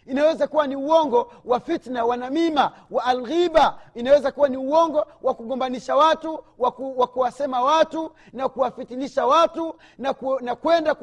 Inaweza 0.06 0.46
kuwa 0.46 0.66
ni 0.66 0.76
uongo 0.76 1.32
wa 1.44 1.60
fitna 1.60 2.04
wa 2.04 2.16
namima 2.16 2.72
wa 2.90 3.04
alghiba. 3.04 3.78
Inaweza 3.94 4.32
kuwa 4.32 4.48
ni 4.48 4.56
uongo 4.56 5.06
wa 5.22 5.34
kugombanisha 5.34 5.96
watu 5.96 6.44
wa 6.58 7.06
kuwasema 7.06 7.60
watu 7.62 8.12
na 8.32 8.48
kuwafitinisha 8.48 9.26
watu 9.26 9.74
na, 9.98 10.14
ku, 10.14 10.38
na 10.40 10.56
kwenda 10.56 10.94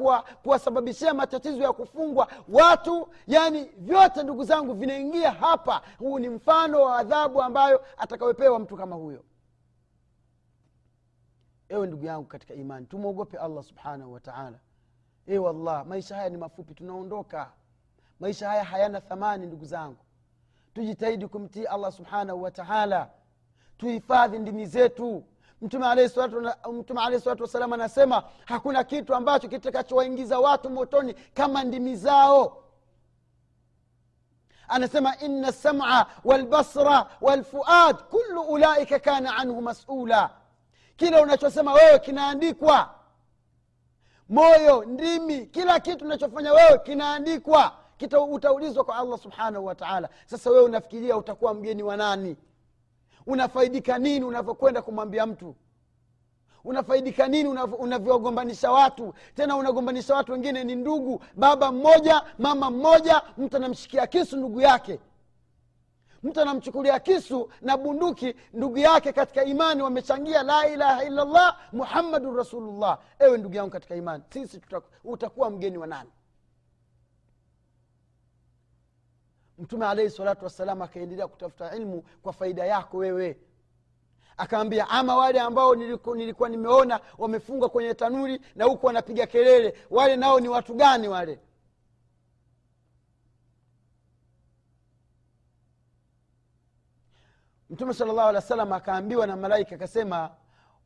kuwasababishia 0.42 1.14
matatizo 1.14 1.62
ya 1.62 1.72
kufungwa 1.72 2.28
watu. 2.48 3.08
Yaani 3.26 3.70
vyote 3.76 4.22
ndugu 4.22 4.44
zangu 4.44 4.74
vinaingia 4.74 5.30
hapa. 5.30 5.82
Huu 5.98 6.18
ni 6.18 6.28
mfano 6.28 6.82
wa 6.82 6.96
adhabu 6.98 7.42
ambayo 7.42 7.80
atakawepewa 7.98 8.58
mtu 8.58 8.76
kama 8.76 8.96
huyo 8.96 9.22
ewe 11.70 11.86
ndugu 11.86 12.04
yangu 12.06 12.26
katika 12.26 12.54
imani 12.54 12.86
tumwogope 12.86 13.38
allah 13.38 13.64
subhanahu 13.64 14.12
wataala 14.12 14.58
e 15.26 15.38
wallah 15.38 15.86
maisha 15.86 16.16
haya 16.16 16.28
ni 16.28 16.36
mafupi 16.36 16.74
tunaondoka. 16.74 17.50
Maisha 18.20 18.48
haya 18.48 18.64
hayana 18.64 19.00
thamani 19.00 19.46
ndugu 19.46 19.64
zangu. 19.64 19.96
Tujitahidi 20.74 21.26
kumtii 21.28 21.64
allah 21.64 21.92
subhanahu 21.92 22.42
wataala 22.42 23.10
tuhifadhi 23.78 24.38
ndimi 24.38 24.66
zetu. 24.66 25.24
Mtume 25.62 25.86
alehi 25.86 26.08
salatu 26.08 27.42
wassalam 27.42 27.72
anasema 27.72 28.22
hakuna 28.44 28.84
kitu 28.84 29.14
ambacho 29.14 29.48
kitakachowaingiza 29.48 30.38
watu 30.40 30.70
motoni 30.70 31.14
kama 31.14 31.64
ndimi 31.64 31.96
zao. 31.96 32.64
Anasema 34.68 35.18
ina 35.18 35.48
lsama 35.48 36.06
walbasra 36.24 37.06
walfuad 37.20 37.96
kulu 37.96 38.40
ulaika 38.40 38.98
kana 38.98 39.36
anhu 39.36 39.62
masula 39.62 40.30
kile 41.00 41.20
unachosema 41.20 41.72
wewe 41.72 41.98
kinaandikwa. 41.98 42.94
Moyo 44.28 44.84
ndimi 44.84 45.46
kila 45.46 45.80
kitu 45.80 46.04
unachofanya 46.04 46.52
wewe 46.52 46.78
kinaandikwa. 46.78 47.72
Kita 47.96 48.20
utaulizwa 48.20 48.84
kwa 48.84 48.96
allah 48.96 49.18
subhanahu 49.18 49.66
wataala 49.66 50.08
sasa 50.26 50.50
wewe 50.50 50.62
unafikiria 50.64 51.16
utakuwa 51.16 51.54
mgeni 51.54 51.82
wa 51.82 51.96
nani? 51.96 52.36
Unafaidika 53.26 53.98
nini 53.98 54.24
unavyokwenda 54.24 54.82
kumwambia 54.82 55.26
mtu? 55.26 55.54
Unafaidika 56.64 57.28
nini 57.28 57.48
unavyogombanisha 57.78 58.70
watu? 58.72 59.14
Tena 59.34 59.56
unagombanisha 59.56 60.14
watu 60.14 60.32
wengine 60.32 60.64
ni 60.64 60.74
ndugu 60.76 61.22
baba 61.36 61.72
mmoja 61.72 62.22
mama 62.38 62.70
mmoja 62.70 63.22
mtu 63.38 63.56
anamshikia 63.56 64.06
kisu 64.06 64.36
ndugu 64.36 64.60
yake 64.60 65.00
mtu 66.22 66.40
anamchukulia 66.40 67.00
kisu 67.00 67.50
na 67.60 67.76
bunduki 67.76 68.34
ndugu 68.52 68.78
yake 68.78 69.12
katika 69.12 69.44
imani 69.44 69.82
wamechangia 69.82 70.42
la 70.42 70.68
ilaha 70.68 71.04
illallah 71.04 71.58
muhammadun 71.72 72.36
rasulullah. 72.36 72.98
Ewe 73.18 73.38
ndugu 73.38 73.54
yangu 73.56 73.70
katika 73.70 73.96
imani 73.96 74.24
sisi 74.30 74.60
utakuwa 75.04 75.50
mgeni 75.50 75.78
wa 75.78 75.86
nani? 75.86 76.10
Mtume 79.58 79.86
alaihi 79.86 80.10
salatu 80.10 80.44
wassalam 80.44 80.82
akaendelea 80.82 81.28
kutafuta 81.28 81.76
ilmu 81.76 82.02
kwa 82.22 82.32
faida 82.32 82.64
yako 82.66 82.96
wewe. 82.96 83.38
Akaambia 84.36 84.88
ama 84.88 85.16
wale 85.16 85.40
ambao 85.40 85.74
niliku, 85.74 86.14
nilikuwa 86.14 86.48
nimeona 86.48 87.00
wamefungwa 87.18 87.68
kwenye 87.68 87.94
tanuri 87.94 88.40
na 88.54 88.64
huku 88.64 88.86
wanapiga 88.86 89.26
kelele 89.26 89.74
wale 89.90 90.16
nao 90.16 90.40
ni 90.40 90.48
watu 90.48 90.74
gani 90.74 91.08
wale 91.08 91.38
mtume 97.70 97.94
sala 97.94 98.10
alehi 98.12 98.34
wa 98.36 98.40
sallam 98.42 98.72
akaambiwa 98.72 99.26
na 99.26 99.36
malaika 99.36 99.74
akasema 99.74 100.30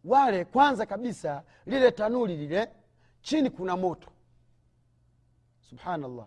wale 0.04 0.44
kwanza 0.44 0.86
kabisa 0.86 1.42
lile 1.66 1.90
tanuri 1.90 2.36
lile 2.36 2.72
chini 3.22 3.50
kuna 3.50 3.76
moto. 3.76 4.08
Subhanallah. 5.60 6.26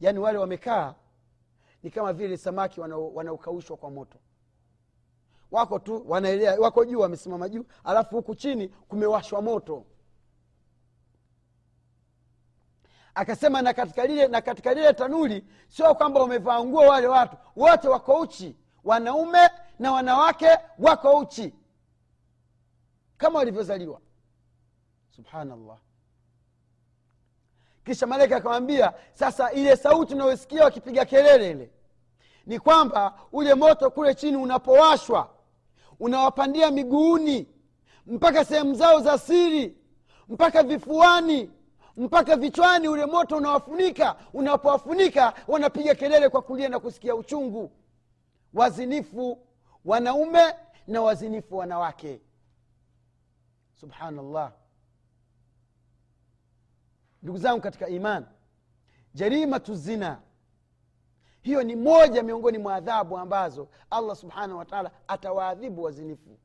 Yaani 0.00 0.18
wale 0.18 0.38
wamekaa 0.38 0.94
ni 1.82 1.90
kama 1.90 2.12
vile 2.12 2.36
samaki 2.36 2.80
wanao- 2.80 3.14
wanaokaushwa 3.14 3.76
kwa 3.76 3.90
moto. 3.90 4.18
Wako 5.50 5.78
tu 5.78 6.04
wanaelea 6.10 6.60
wako 6.60 6.84
juu 6.84 7.00
wamesimama 7.00 7.48
juu 7.48 7.64
alafu 7.84 8.16
huku 8.16 8.34
chini 8.34 8.68
kumewashwa 8.68 9.42
moto. 9.42 9.84
Akasema 13.14 13.62
na 13.62 13.74
katika 13.74 14.06
lile 14.06 14.28
na 14.28 14.40
katika 14.40 14.74
lile 14.74 14.92
tanuri 14.92 15.44
sio 15.68 15.94
kwamba 15.94 16.20
wamevaa 16.20 16.64
nguo 16.64 16.80
wale 16.80 17.06
watu 17.06 17.36
wote 17.56 17.88
wako 17.88 18.20
uchi 18.20 18.56
wanaume 18.84 19.50
na 19.78 19.92
wanawake 19.92 20.48
wako 20.78 21.18
uchi. 21.18 21.54
Kama 23.16 23.38
walivyozaliwa. 23.38 24.00
Subhanallah. 25.16 25.78
Kisha 27.84 28.06
malaika 28.06 28.36
akamwambia 28.36 28.92
sasa 29.12 29.52
ile 29.52 29.76
sauti 29.76 30.14
unayosikia 30.14 30.64
wakipiga 30.64 31.04
kelele 31.04 31.50
ile 31.50 31.70
ni 32.46 32.58
kwamba 32.58 33.18
ule 33.32 33.54
moto 33.54 33.90
kule 33.90 34.14
chini 34.14 34.36
unapowashwa 34.36 35.30
unawapandia 36.00 36.70
miguuni 36.70 37.48
mpaka 38.06 38.44
sehemu 38.44 38.74
zao 38.74 39.00
za 39.00 39.18
siri 39.18 39.76
mpaka 40.28 40.62
vifuani 40.62 41.50
mpaka 41.96 42.36
vichwani 42.36 42.88
ule 42.88 43.06
moto 43.06 43.36
unawafunika 43.36 44.16
unapowafunika 44.32 45.32
wanapiga 45.48 45.94
kelele 45.94 46.28
kwa 46.28 46.42
kulia 46.42 46.68
na 46.68 46.80
kusikia 46.80 47.14
uchungu. 47.14 47.70
Wazinifu 48.54 49.38
wanaume 49.84 50.54
na 50.86 51.02
wazinifu 51.02 51.56
wanawake. 51.56 52.20
Subhanallah. 53.74 54.52
Ndugu 57.22 57.38
zangu 57.38 57.60
katika 57.60 57.88
iman 57.88 58.26
jarimatu 59.14 59.74
zina 59.74 60.20
hiyo 61.42 61.62
ni 61.62 61.76
moja 61.76 62.22
miongoni 62.22 62.58
mwa 62.58 62.74
adhabu 62.74 63.18
ambazo 63.18 63.68
allah 63.90 64.16
subhanahu 64.16 64.58
wataala 64.58 64.90
atawaadhibu 65.08 65.82
wazinifu. 65.82 66.38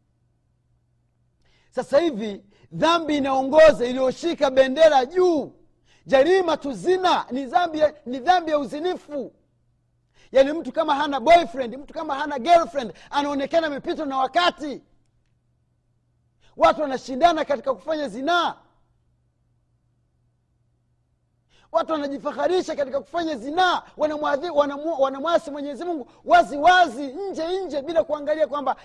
Sasa 1.70 2.00
hivi 2.00 2.44
dhambi 2.72 3.18
inaongoza 3.18 3.86
iliyoshika 3.86 4.52
bendera 4.52 5.06
juu. 5.06 5.52
Jarimatu 6.06 6.74
zina 6.74 7.26
ni 7.32 7.46
dhambi 7.46 7.82
ni 8.06 8.20
dhambi 8.20 8.52
ya 8.52 8.60
uzinifu 8.60 9.34
yaani 10.32 10.54
mtu 10.54 10.72
kama 10.72 10.96
hana 10.96 11.20
boyfriend 11.20 11.76
mtu 11.78 11.94
kama 11.94 12.16
hana 12.16 12.40
girlfriend 12.40 12.94
anaonekana 13.10 13.68
amepitwa 13.68 14.06
na 14.06 14.18
wakati. 14.18 14.82
Watu 16.58 16.82
wanashindana 16.82 17.46
katika 17.46 17.74
kufanya 17.74 18.08
zinaa 18.08 18.56
watu 21.72 21.92
wanajifaharisha 21.92 22.76
katika 22.76 23.00
kufanya 23.02 23.36
zinaa 23.36 23.84
wanamwasi 23.98 24.50
wanamu- 24.50 25.52
mwenyezi 25.52 25.86
mungu 25.86 26.12
wazi 26.26 26.58
wazi 26.58 27.08
nje 27.08 27.60
nje 27.66 27.82
bila 27.82 28.04
kuangalia 28.04 28.48
kwamba 28.48 28.76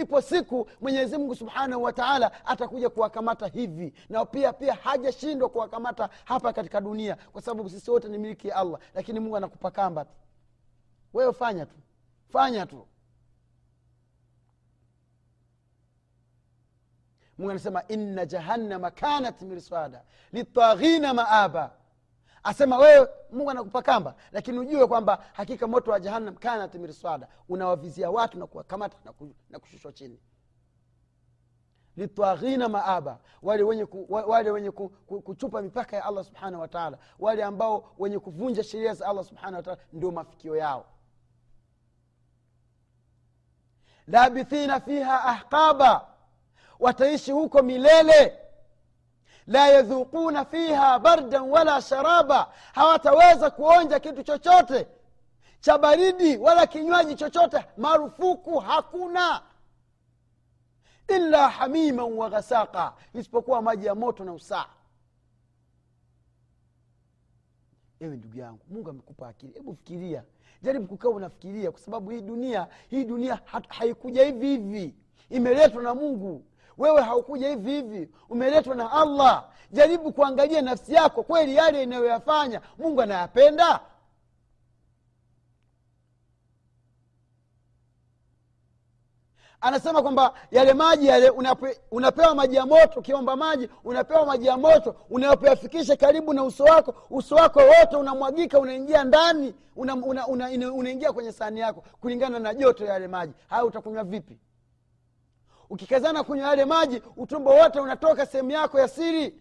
ipo 0.00 0.20
siku 0.20 0.68
mwenyezi 0.80 1.18
mungu 1.18 1.34
subhanahu 1.34 1.82
wa 1.82 1.92
taala 1.92 2.46
atakuja 2.46 2.88
kuwakamata 2.90 3.46
hivi. 3.46 3.92
Na 4.08 4.24
pia 4.24 4.52
pia 4.52 4.74
hajashindwa 4.74 5.48
kuwakamata 5.48 6.08
hapa 6.24 6.52
katika 6.52 6.80
dunia 6.80 7.16
kwa 7.32 7.42
sababu 7.42 7.70
sisi 7.70 7.90
wote 7.90 8.08
ni 8.08 8.18
miliki 8.18 8.48
ya 8.48 8.56
allah 8.56 8.80
lakini 8.94 9.20
mungu 9.20 9.36
anakupa 9.36 9.70
kamba 9.70 10.04
tu 10.04 10.10
wewe 11.12 11.32
fanya 11.32 11.66
tu. 11.66 11.76
Fanya 12.28 12.66
tu. 12.66 12.86
Mungu 17.38 17.50
anasema 17.50 17.88
inna 17.88 18.26
jahannama 18.26 18.90
kanat 18.90 19.42
mirsada 19.42 20.04
litaghina 20.32 21.14
maaba. 21.14 21.70
Asema 22.42 22.78
wewe 22.78 23.08
mungu 23.30 23.50
anakupa 23.50 23.82
kamba 23.82 24.14
lakini 24.32 24.58
ujue 24.58 24.86
kwamba 24.86 25.24
hakika 25.32 25.66
moto 25.66 25.90
wa 25.90 26.00
jahannam 26.00 26.36
kanat 26.36 26.74
mirsada 26.74 27.28
unawavizia 27.48 28.10
watu 28.10 28.38
na 28.38 28.46
kuwakamata 28.46 28.96
na 29.50 29.58
kushushwa 29.58 29.92
chini. 29.92 30.20
Litaghina 31.96 32.68
maaba 32.68 33.18
wale 33.42 33.62
wenye, 33.62 33.86
ku, 33.86 34.06
wale 34.08 34.50
wenye 34.50 34.70
ku, 34.70 34.88
ku, 34.88 35.20
kuchupa 35.22 35.62
mipaka 35.62 35.96
ya 35.96 36.04
allah 36.04 36.24
subhanahu 36.24 36.60
wataala 36.60 36.98
wale 37.18 37.44
ambao 37.44 37.94
wenye 37.98 38.18
kuvunja 38.18 38.62
sheria 38.64 38.94
za 38.94 39.06
allah 39.06 39.24
subhanahu 39.24 39.56
wataala 39.56 39.78
ndio 39.92 40.10
mafikio 40.10 40.56
yao 40.56 40.86
labithina 44.08 44.80
fiha 44.80 45.24
ahqaba 45.24 46.06
wataishi 46.80 47.32
huko 47.32 47.62
milele. 47.62 48.38
La 49.46 49.68
yadhuquna 49.68 50.44
fiha 50.44 50.98
bardan 50.98 51.42
wala 51.50 51.82
sharaba 51.82 52.52
hawataweza 52.74 53.50
kuonja 53.50 54.00
kitu 54.00 54.22
chochote 54.22 54.86
cha 55.60 55.78
baridi 55.78 56.36
wala 56.36 56.66
kinywaji 56.66 57.14
chochote 57.14 57.64
marufuku 57.76 58.58
hakuna. 58.58 59.42
Illa 61.08 61.48
hamiman 61.48 62.12
wa 62.12 62.30
ghasaqa 62.30 62.92
isipokuwa 63.14 63.62
maji 63.62 63.86
ya 63.86 63.94
moto 63.94 64.24
na 64.24 64.32
usaa 64.32 64.66
ewe 68.00 68.16
ndugu 68.16 68.38
yangu 68.38 68.58
mungu 68.70 68.90
amekupa 68.90 69.28
akili. 69.28 69.52
Hebu 69.52 69.74
fikiria. 69.74 70.22
Jaribu 70.62 70.86
kukaa 70.86 71.08
unafikiria 71.08 71.70
kwa 71.70 71.80
sababu 71.80 72.10
hii 72.10 72.20
dunia 72.20 72.66
hii 72.88 73.04
dunia 73.04 73.40
haikuja 73.68 74.24
hivi 74.24 74.46
hivi. 74.46 74.94
Imeletwa 75.30 75.82
na 75.82 75.94
mungu. 75.94 76.42
Wewe 76.78 77.02
haukuja 77.02 77.48
hivi 77.48 77.70
hivi. 77.70 78.08
Umeletwa 78.28 78.74
na 78.74 78.92
allah. 78.92 79.48
Jaribu 79.72 80.12
kuangalia 80.12 80.62
nafsi 80.62 80.94
yako 80.94 81.22
kweli 81.22 81.54
yale 81.56 81.82
inayoyafanya 81.82 82.60
mungu 82.78 83.02
anayapenda 83.02 83.80
anasema 89.60 90.02
kwamba 90.02 90.34
yale 90.50 90.74
maji 90.74 91.06
yale 91.06 91.30
unape, 91.30 91.80
unapewa 91.90 92.34
maji 92.34 92.56
ya 92.56 92.66
moto 92.66 93.00
ukiomba 93.00 93.36
maji 93.36 93.68
unapewa 93.84 94.26
maji 94.26 94.46
ya 94.46 94.56
moto 94.56 94.96
unapoyafikisha 95.10 95.96
karibu 95.96 96.32
na 96.34 96.44
uso 96.44 96.64
wako 96.64 96.94
uso 97.10 97.34
wako 97.34 97.60
wote 97.60 97.96
unamwagika 97.96 98.58
unaingia 98.58 99.04
ndani 99.04 99.54
unaingia 99.76 100.06
una, 100.06 100.26
una, 100.26 100.48
una, 100.48 100.72
una 100.72 101.12
kwenye 101.12 101.32
sahani 101.32 101.60
yako 101.60 101.84
kulingana 102.00 102.38
na 102.38 102.54
joto 102.54 102.84
ya 102.84 102.92
yale 102.92 103.08
maji. 103.08 103.32
Haya 103.48 103.64
utakunywa 103.64 104.04
vipi? 104.04 104.38
Ukikazana 105.70 106.24
kunywa 106.24 106.48
yale 106.48 106.64
maji 106.64 107.02
utumbo 107.16 107.50
wote 107.50 107.80
unatoka 107.80 108.26
sehemu 108.26 108.50
yako 108.50 108.80
ya 108.80 108.88
siri 108.88 109.34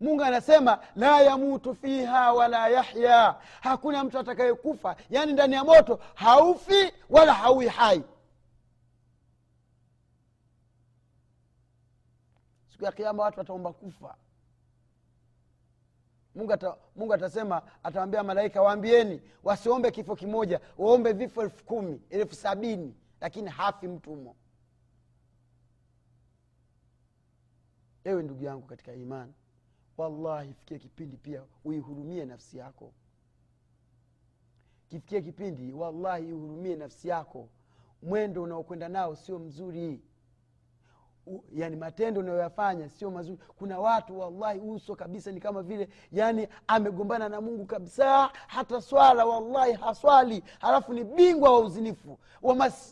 mungu 0.00 0.22
anasema 0.22 0.78
la 0.96 1.20
yamutu 1.20 1.74
fiha 1.74 2.32
wala 2.32 2.68
yahya. 2.68 3.40
Hakuna 3.60 4.04
mtu 4.04 4.18
atakayekufa 4.18 4.96
yaani 5.10 5.32
ndani 5.32 5.54
ya 5.54 5.64
moto 5.64 6.00
haufi 6.14 6.92
wala 7.10 7.34
hauwi 7.34 7.68
hai. 7.68 8.02
Siku 12.72 12.84
ya 12.84 12.92
kiama 12.92 13.22
watu 13.22 13.38
wataomba 13.38 13.72
kufa. 13.72 14.16
Mungu, 16.34 16.52
ata, 16.52 16.76
mungu 16.96 17.14
atasema 17.14 17.62
atawambia 17.82 18.22
malaika 18.22 18.62
waambieni 18.62 19.22
wasiombe 19.44 19.90
kifo 19.90 20.16
kimoja 20.16 20.60
waombe 20.78 21.12
vifo 21.12 21.42
elfu 21.42 21.64
kumi 21.64 22.02
elfu 22.10 22.34
sabini 22.34 22.94
lakini 23.20 23.50
hafi 23.50 23.88
mtu 23.88 24.10
humo. 24.10 24.36
Ewe 28.04 28.22
ndugu 28.22 28.44
yangu 28.44 28.66
katika 28.66 28.92
imani 28.92 29.34
wallahi 30.00 30.52
fikia 30.54 30.78
kipindi 30.78 31.16
pia 31.16 31.42
uihurumie 31.64 32.24
nafsi 32.24 32.58
yako. 32.58 32.92
Kifikie 34.88 35.22
kipindi 35.22 35.72
wallahi 35.72 36.28
ihurumie 36.28 36.76
nafsi 36.76 37.08
yako. 37.08 37.48
Mwendo 38.02 38.42
unaokwenda 38.42 38.88
nao 38.88 39.16
sio 39.16 39.38
mzuri 39.38 40.00
Yani 41.52 41.76
matendo 41.76 42.20
unayoyafanya 42.20 42.88
sio 42.88 43.10
mazuri. 43.10 43.38
Kuna 43.58 43.78
watu 43.78 44.18
wallahi 44.20 44.60
uso 44.60 44.96
kabisa 44.96 45.32
ni 45.32 45.40
kama 45.40 45.62
vile 45.62 45.88
yani 46.12 46.48
amegombana 46.66 47.28
na 47.28 47.40
mungu 47.40 47.66
kabisa 47.66 48.30
hata 48.46 48.80
swala 48.80 49.24
wallahi 49.26 49.72
haswali. 49.72 50.44
Halafu 50.60 50.92
ni 50.92 51.04
bingwa 51.04 51.50
wa 51.52 51.58
uzinifu. 51.60 52.18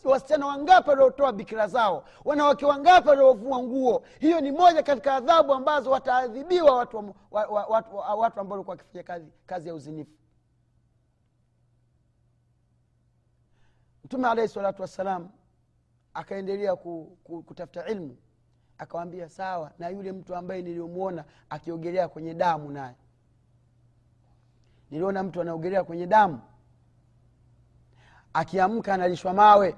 Wasichana 0.03 0.45
wangapi 0.45 0.89
waliotoa 0.89 1.31
bikira 1.33 1.67
zao? 1.67 2.03
Wanawake 2.25 2.65
wangapi 2.65 3.09
waliovua 3.09 3.63
nguo? 3.63 4.03
Hiyo 4.19 4.41
ni 4.41 4.51
moja 4.51 4.83
katika 4.83 5.13
adhabu 5.15 5.53
ambazo 5.53 5.91
wataadhibiwa 5.91 6.75
watu, 6.75 6.97
wa, 6.97 7.03
wa, 7.31 7.45
wa, 7.45 7.65
watu, 7.65 7.95
wa, 7.95 8.15
watu 8.15 8.39
ambao 8.39 8.55
walikuwa 8.57 8.73
wakifanya 8.77 9.03
kazi, 9.03 9.31
kazi 9.45 9.67
ya 9.67 9.75
uzinifu. 9.75 10.11
Mtume 14.03 14.27
alaihi 14.29 14.53
salatu 14.53 14.81
wassalam 14.81 15.29
akaendelea 16.13 16.75
ku, 16.75 17.17
ku, 17.23 17.43
kutafuta 17.43 17.85
ilmu. 17.87 18.17
Akawambia 18.77 19.29
sawa 19.29 19.71
na 19.79 19.89
yule 19.89 20.11
mtu 20.11 20.35
ambaye 20.35 20.61
niliyomwona 20.61 21.25
akiogelea 21.49 22.07
kwenye 22.07 22.33
damu 22.33 22.71
naye. 22.71 22.95
Niliona 24.91 25.23
mtu 25.23 25.41
anaogelea 25.41 25.83
kwenye 25.83 26.07
damu. 26.07 26.41
Akiamka 28.33 28.93
analishwa 28.93 29.33
mawe. 29.33 29.75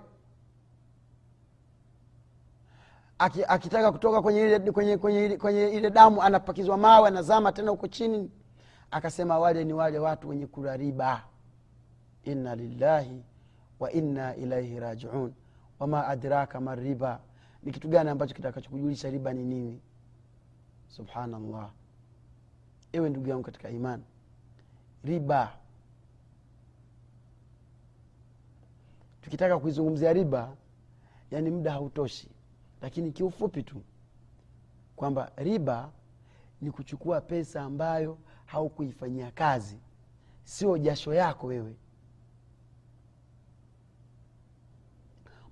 Aki, 3.19 3.43
akitaka 3.47 3.91
kutoka 3.91 4.21
kwenye 4.21 4.41
ile, 4.41 4.59
kwenye, 4.71 4.97
kwenye, 4.97 5.37
kwenye 5.37 5.67
ile 5.69 5.89
damu 5.89 6.21
anapakizwa 6.21 6.77
mawe 6.77 7.07
anazama 7.07 7.51
tena 7.51 7.71
huko 7.71 7.87
chini. 7.87 8.31
Akasema 8.91 9.39
wale 9.39 9.63
ni 9.63 9.73
wale 9.73 9.99
watu 9.99 10.29
wenye 10.29 10.47
kula 10.47 10.77
riba. 10.77 11.23
Inna 12.23 12.55
lillahi 12.55 13.23
wa 13.79 13.91
inna 13.91 14.35
ilaihi 14.35 14.79
rajiun 14.79 15.33
wama 15.81 16.07
adraka 16.07 16.59
mariba 16.61 17.19
ni 17.63 17.71
kitu 17.71 17.87
gani 17.87 18.09
ambacho 18.09 18.35
kitakachokujulisha 18.35 19.09
riba 19.09 19.33
ni 19.33 19.43
nini? 19.43 19.81
Subhanallah. 20.87 21.71
Ewe 22.93 23.09
ndugu 23.09 23.29
yangu 23.29 23.43
katika 23.43 23.69
imani 23.69 24.03
riba. 25.03 25.53
Tukitaka 29.21 29.59
kuizungumzia 29.59 30.13
riba 30.13 30.55
yani 31.31 31.49
muda 31.51 31.71
hautoshi. 31.71 32.29
Lakini 32.81 33.11
kiufupi 33.11 33.63
tu 33.63 33.81
kwamba 34.95 35.31
riba 35.35 35.91
ni 36.61 36.71
kuchukua 36.71 37.21
pesa 37.21 37.61
ambayo 37.61 38.17
haukuifanyia 38.45 39.31
kazi. 39.31 39.77
Sio 40.43 40.77
jasho 40.77 41.13
yako 41.13 41.47
wewe 41.47 41.75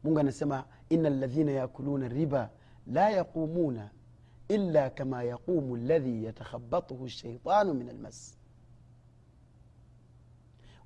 mungu 0.09 0.19
anasema 0.19 0.65
ina 0.89 1.09
ladhina 1.09 1.51
yakuluna 1.51 2.07
riba 2.07 2.49
la 2.87 3.09
yaqumuna 3.09 3.89
illa 4.47 4.89
kama 4.89 5.23
yaqumu 5.23 5.75
ladhi 5.77 6.25
yatakhabatuhu 6.25 7.09
shaitanu 7.09 7.73
min 7.73 7.89
almas. 7.89 8.37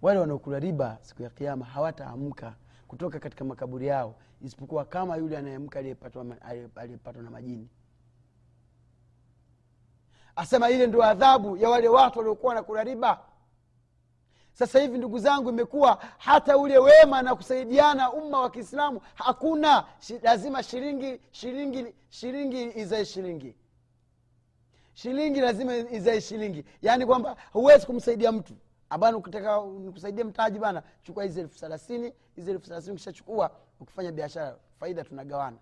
Wale 0.01 0.19
wanaokula 0.19 0.59
riba 0.59 0.97
siku 1.01 1.23
ya 1.23 1.29
kiama 1.29 1.65
hawataamka 1.65 2.55
kutoka 2.87 3.19
katika 3.19 3.45
makaburi 3.45 3.87
yao 3.87 4.15
isipokuwa 4.41 4.85
kama 4.85 5.17
yule 5.17 5.37
anayeamka 5.37 5.79
aliyepatwa 5.79 7.23
na 7.23 7.31
majini. 7.31 7.69
Asema 10.35 10.69
ile 10.69 10.87
ndio 10.87 11.03
adhabu 11.03 11.57
ya 11.57 11.69
wale 11.69 11.87
watu 11.87 12.19
waliokuwa 12.19 12.49
wanakula 12.49 12.83
riba 12.83 13.21
sasa 14.53 14.79
hivi 14.79 14.97
ndugu 14.97 15.19
zangu 15.19 15.49
imekuwa 15.49 16.03
hata 16.17 16.57
ule 16.57 16.77
wema 16.77 17.21
na 17.21 17.35
kusaidiana 17.35 18.11
umma 18.13 18.41
wa 18.41 18.49
kiislamu 18.49 19.01
hakuna 19.15 19.85
Shi, 19.99 20.19
lazima 20.19 20.63
shilingi 20.63 21.19
shilingi 21.31 21.93
shilingi 22.09 22.63
izae 22.79 23.05
shilingi. 23.05 23.55
Shilingi 24.93 25.41
lazima 25.41 25.75
izae 25.77 26.21
shilingi. 26.21 26.65
Yaani 26.81 27.05
kwamba 27.05 27.37
huwezi 27.53 27.85
kumsaidia 27.85 28.31
mtu. 28.31 28.53
Abana 28.89 29.17
ukitaka 29.17 29.61
nikusaidia 29.65 30.25
mtaji 30.25 30.59
bana 30.59 30.83
chukua 31.03 31.23
hizi 31.23 31.39
elfu 31.39 31.59
thelathini 31.59 32.13
hizi 32.35 32.51
elfu 32.51 32.65
thelathini 32.65 32.93
ukishachukua 32.93 33.51
ukifanya 33.79 34.11
biashara 34.11 34.57
faida 34.79 35.03
tunagawana. 35.03 35.57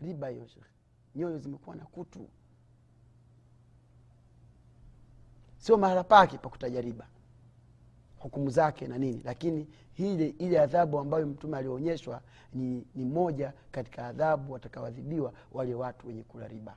Riba 0.00 0.28
hiyo 0.28 0.46
shekhe 0.46 0.66
nyoyo 1.14 1.38
zimekuwa 1.38 1.76
na 1.76 1.84
kutu. 1.84 2.28
Sio 5.58 5.76
mahala 5.76 6.04
pake 6.04 6.38
pakutaja 6.38 6.80
riba 6.80 7.06
hukumu 8.18 8.50
zake 8.50 8.86
na 8.86 8.98
nini. 8.98 9.22
Lakini 9.24 9.66
ile 9.96 10.28
ile 10.28 10.60
adhabu 10.60 10.98
ambayo 10.98 11.26
mtume 11.26 11.56
alionyeshwa 11.58 12.20
ni, 12.52 12.86
ni 12.94 13.04
moja 13.04 13.52
katika 13.70 14.06
adhabu 14.06 14.52
watakaoadhibiwa 14.52 15.32
wale 15.52 15.74
watu 15.74 16.06
wenye 16.08 16.22
kula 16.22 16.48
riba. 16.48 16.76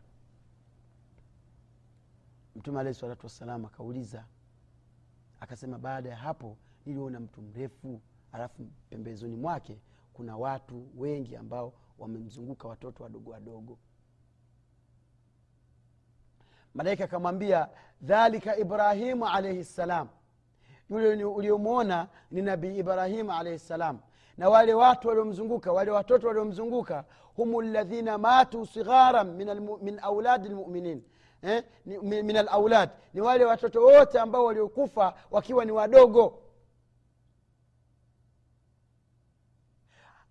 Mtume 2.55 2.79
alahi 2.79 2.95
salatu 2.95 3.25
wassalam 3.25 3.65
akauliza 3.65 4.25
akasema 5.39 5.77
baada 5.77 6.09
ya 6.09 6.15
hapo 6.15 6.57
niliona 6.85 7.19
mtu 7.19 7.41
mrefu 7.41 8.01
alafu 8.31 8.67
pembezoni 8.89 9.35
mwake 9.35 9.77
kuna 10.13 10.37
watu 10.37 10.87
wengi 10.97 11.35
ambao 11.35 11.73
wamemzunguka 11.99 12.67
watoto 12.67 13.03
wadogo 13.03 13.31
wadogo. 13.31 13.77
Malaika 16.73 17.03
akamwambia 17.03 17.69
dhalika 18.01 18.57
ibrahimu 18.57 19.27
alaihi 19.27 19.63
ssalam 19.63 20.07
yule 20.91 21.25
uliomwona 21.25 22.07
ni 22.31 22.41
nabii 22.41 22.77
ibrahimu 22.77 23.31
alaihi 23.33 23.59
ssalam 23.59 23.99
na 24.37 24.49
wale 24.49 24.73
watu 24.73 25.07
waliomzunguka 25.07 25.71
wale 25.71 25.91
watoto 25.91 26.27
waliomzunguka 26.27 27.03
humu 27.35 27.61
ladhina 27.61 28.17
matu 28.17 28.65
sigharan 28.65 29.27
min, 29.33 29.49
almu, 29.49 29.77
min 29.77 29.99
auladi 29.99 30.49
lmuminin 30.49 31.03
eh? 31.41 31.63
min 32.01 32.37
alaulad 32.37 32.89
ni 33.13 33.21
wale 33.21 33.45
watoto 33.45 33.83
wote 33.85 34.19
ambao 34.19 34.45
waliokufa 34.45 35.13
wakiwa 35.31 35.65
ni 35.65 35.71
wadogo. 35.71 36.37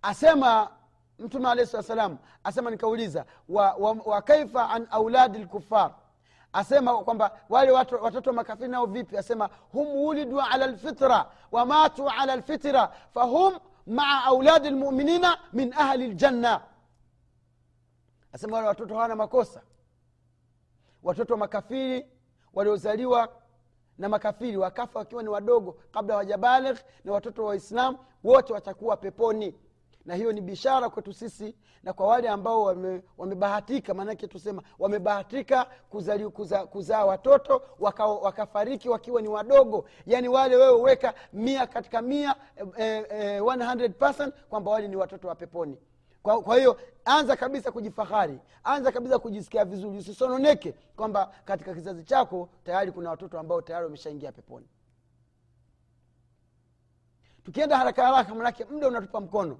Asema 0.02 0.70
mtume 1.18 1.48
alahi 1.50 1.66
saa 1.68 1.82
salam 1.82 2.18
asema 2.44 2.70
nikauliza 2.70 3.24
wa, 3.48 3.74
wa, 3.74 3.96
wa 4.04 4.22
kaifa 4.22 4.70
an 4.70 4.86
auladi 4.90 5.38
lkufar 5.38 5.94
asema 6.52 7.04
kwamba 7.04 7.40
wale 7.48 7.70
watoto 7.70 8.32
makafiri 8.32 8.68
nao 8.68 8.86
vipi? 8.86 9.16
Asema 9.16 9.50
hum 9.72 9.86
wulidu 9.88 10.40
ala 10.40 10.66
lfitra 10.66 11.30
wamatu 11.52 12.08
ala 12.10 12.36
lfitra 12.36 12.88
fahum 13.14 13.58
maa 13.86 14.24
auladi 14.24 14.70
lmuminina 14.70 15.38
min 15.52 15.72
ahli 15.76 16.06
ljanna 16.08 16.60
asema 18.32 18.56
wale 18.56 18.68
watoto 18.68 18.94
hawana 18.94 19.16
makosa. 19.16 19.62
Watoto 21.02 21.36
makafiri 21.36 22.06
waliozaliwa 22.54 23.28
na 23.98 24.08
makafiri 24.08 24.56
wakafa 24.56 24.98
wakiwa 24.98 25.22
ni 25.22 25.28
wadogo 25.28 25.72
kabla 25.92 26.14
hawajabaligh 26.14 26.78
na 27.04 27.12
watoto 27.12 27.42
wa 27.42 27.48
waislamu 27.48 27.98
wote 28.24 28.52
watakuwa 28.52 28.96
peponi 28.96 29.54
na 30.04 30.14
hiyo 30.14 30.32
ni 30.32 30.40
bishara 30.40 30.90
kwetu 30.90 31.12
sisi 31.12 31.54
na 31.82 31.92
kwa 31.92 32.06
wale 32.06 32.28
ambao 32.28 32.62
wamebahatika 33.18 33.92
wame 33.92 33.98
maanake 33.98 34.26
tusema 34.26 34.62
wamebahatika 34.78 35.64
kuzaa 35.90 36.28
kuza, 36.30 36.66
kuza 36.66 37.04
watoto 37.04 37.62
waka, 37.80 38.06
wakafariki 38.06 38.88
wakiwa 38.88 39.22
ni 39.22 39.28
wadogo. 39.28 39.84
Yaani 40.06 40.28
wale 40.28 40.56
wewe 40.56 40.82
weka 40.82 41.14
mia 41.32 41.66
katika 41.66 42.02
mia 42.02 42.34
eh, 42.76 43.04
eh, 43.10 43.42
100 43.42 44.30
kwamba 44.48 44.70
wale 44.70 44.88
ni 44.88 44.96
watoto 44.96 45.28
wa 45.28 45.34
peponi. 45.34 45.78
Kwa, 46.22 46.42
kwa 46.42 46.56
hiyo 46.56 46.80
anza 47.04 47.36
kabisa 47.36 47.72
kujifahari 47.72 48.38
anza 48.64 48.92
kabisa 48.92 49.18
kujisikia 49.18 49.64
vizuri. 49.64 49.98
Usisononeke 49.98 50.72
kwamba 50.96 51.32
katika 51.44 51.74
kizazi 51.74 52.04
chako 52.04 52.48
tayari 52.64 52.92
kuna 52.92 53.10
watoto 53.10 53.38
ambao 53.38 53.62
tayari 53.62 53.84
wameshaingia 53.84 54.32
peponi. 54.32 54.66
Tukienda 57.44 57.76
haraka 57.78 58.06
haraka 58.06 58.34
manake 58.34 58.64
muda 58.64 58.88
unatupa 58.88 59.20
mkono 59.20 59.58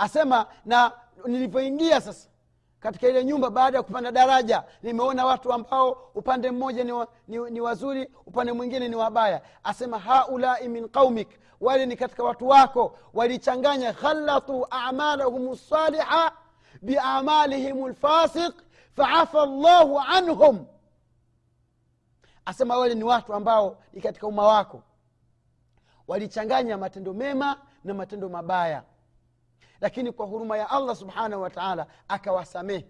asema 0.00 0.46
na 0.64 0.92
nilivyoingia 1.26 2.00
sasa 2.00 2.28
katika 2.80 3.08
ile 3.08 3.24
nyumba 3.24 3.50
baada 3.50 3.76
ya 3.78 3.82
kupanda 3.82 4.12
daraja 4.12 4.64
nimeona 4.82 5.26
watu 5.26 5.52
ambao 5.52 6.10
upande 6.14 6.50
mmoja 6.50 6.84
ni, 6.84 6.92
wa, 6.92 7.08
ni, 7.28 7.38
ni 7.50 7.60
wazuri 7.60 8.10
upande 8.26 8.52
mwingine 8.52 8.88
ni 8.88 8.96
wabaya. 8.96 9.42
Asema 9.64 9.98
haulai 9.98 10.68
min 10.68 10.88
qaumik. 10.88 11.28
Wale 11.60 11.86
ni 11.86 11.96
katika 11.96 12.22
watu 12.24 12.48
wako 12.48 12.98
walichanganya 13.14 13.92
khalatu 13.92 14.66
amalahum 14.70 15.52
lsaliha 15.52 16.32
biamalihim 16.82 17.86
lfasiq 17.88 18.54
faafa 18.96 19.46
llahu 19.46 20.00
anhum. 20.00 20.66
Asema 22.44 22.76
wale 22.78 22.94
ni 22.94 23.04
watu 23.04 23.34
ambao 23.34 23.78
ni 23.92 24.00
katika 24.00 24.26
umma 24.26 24.42
wako 24.42 24.82
walichanganya 26.08 26.78
matendo 26.78 27.14
mema 27.14 27.56
na 27.84 27.94
matendo 27.94 28.28
mabaya 28.28 28.82
lakini 29.80 30.12
kwa 30.12 30.26
huruma 30.26 30.58
ya 30.58 30.70
allah 30.70 30.96
subhanahu 30.96 31.42
wataala 31.42 31.86
akawasamehe. 32.08 32.86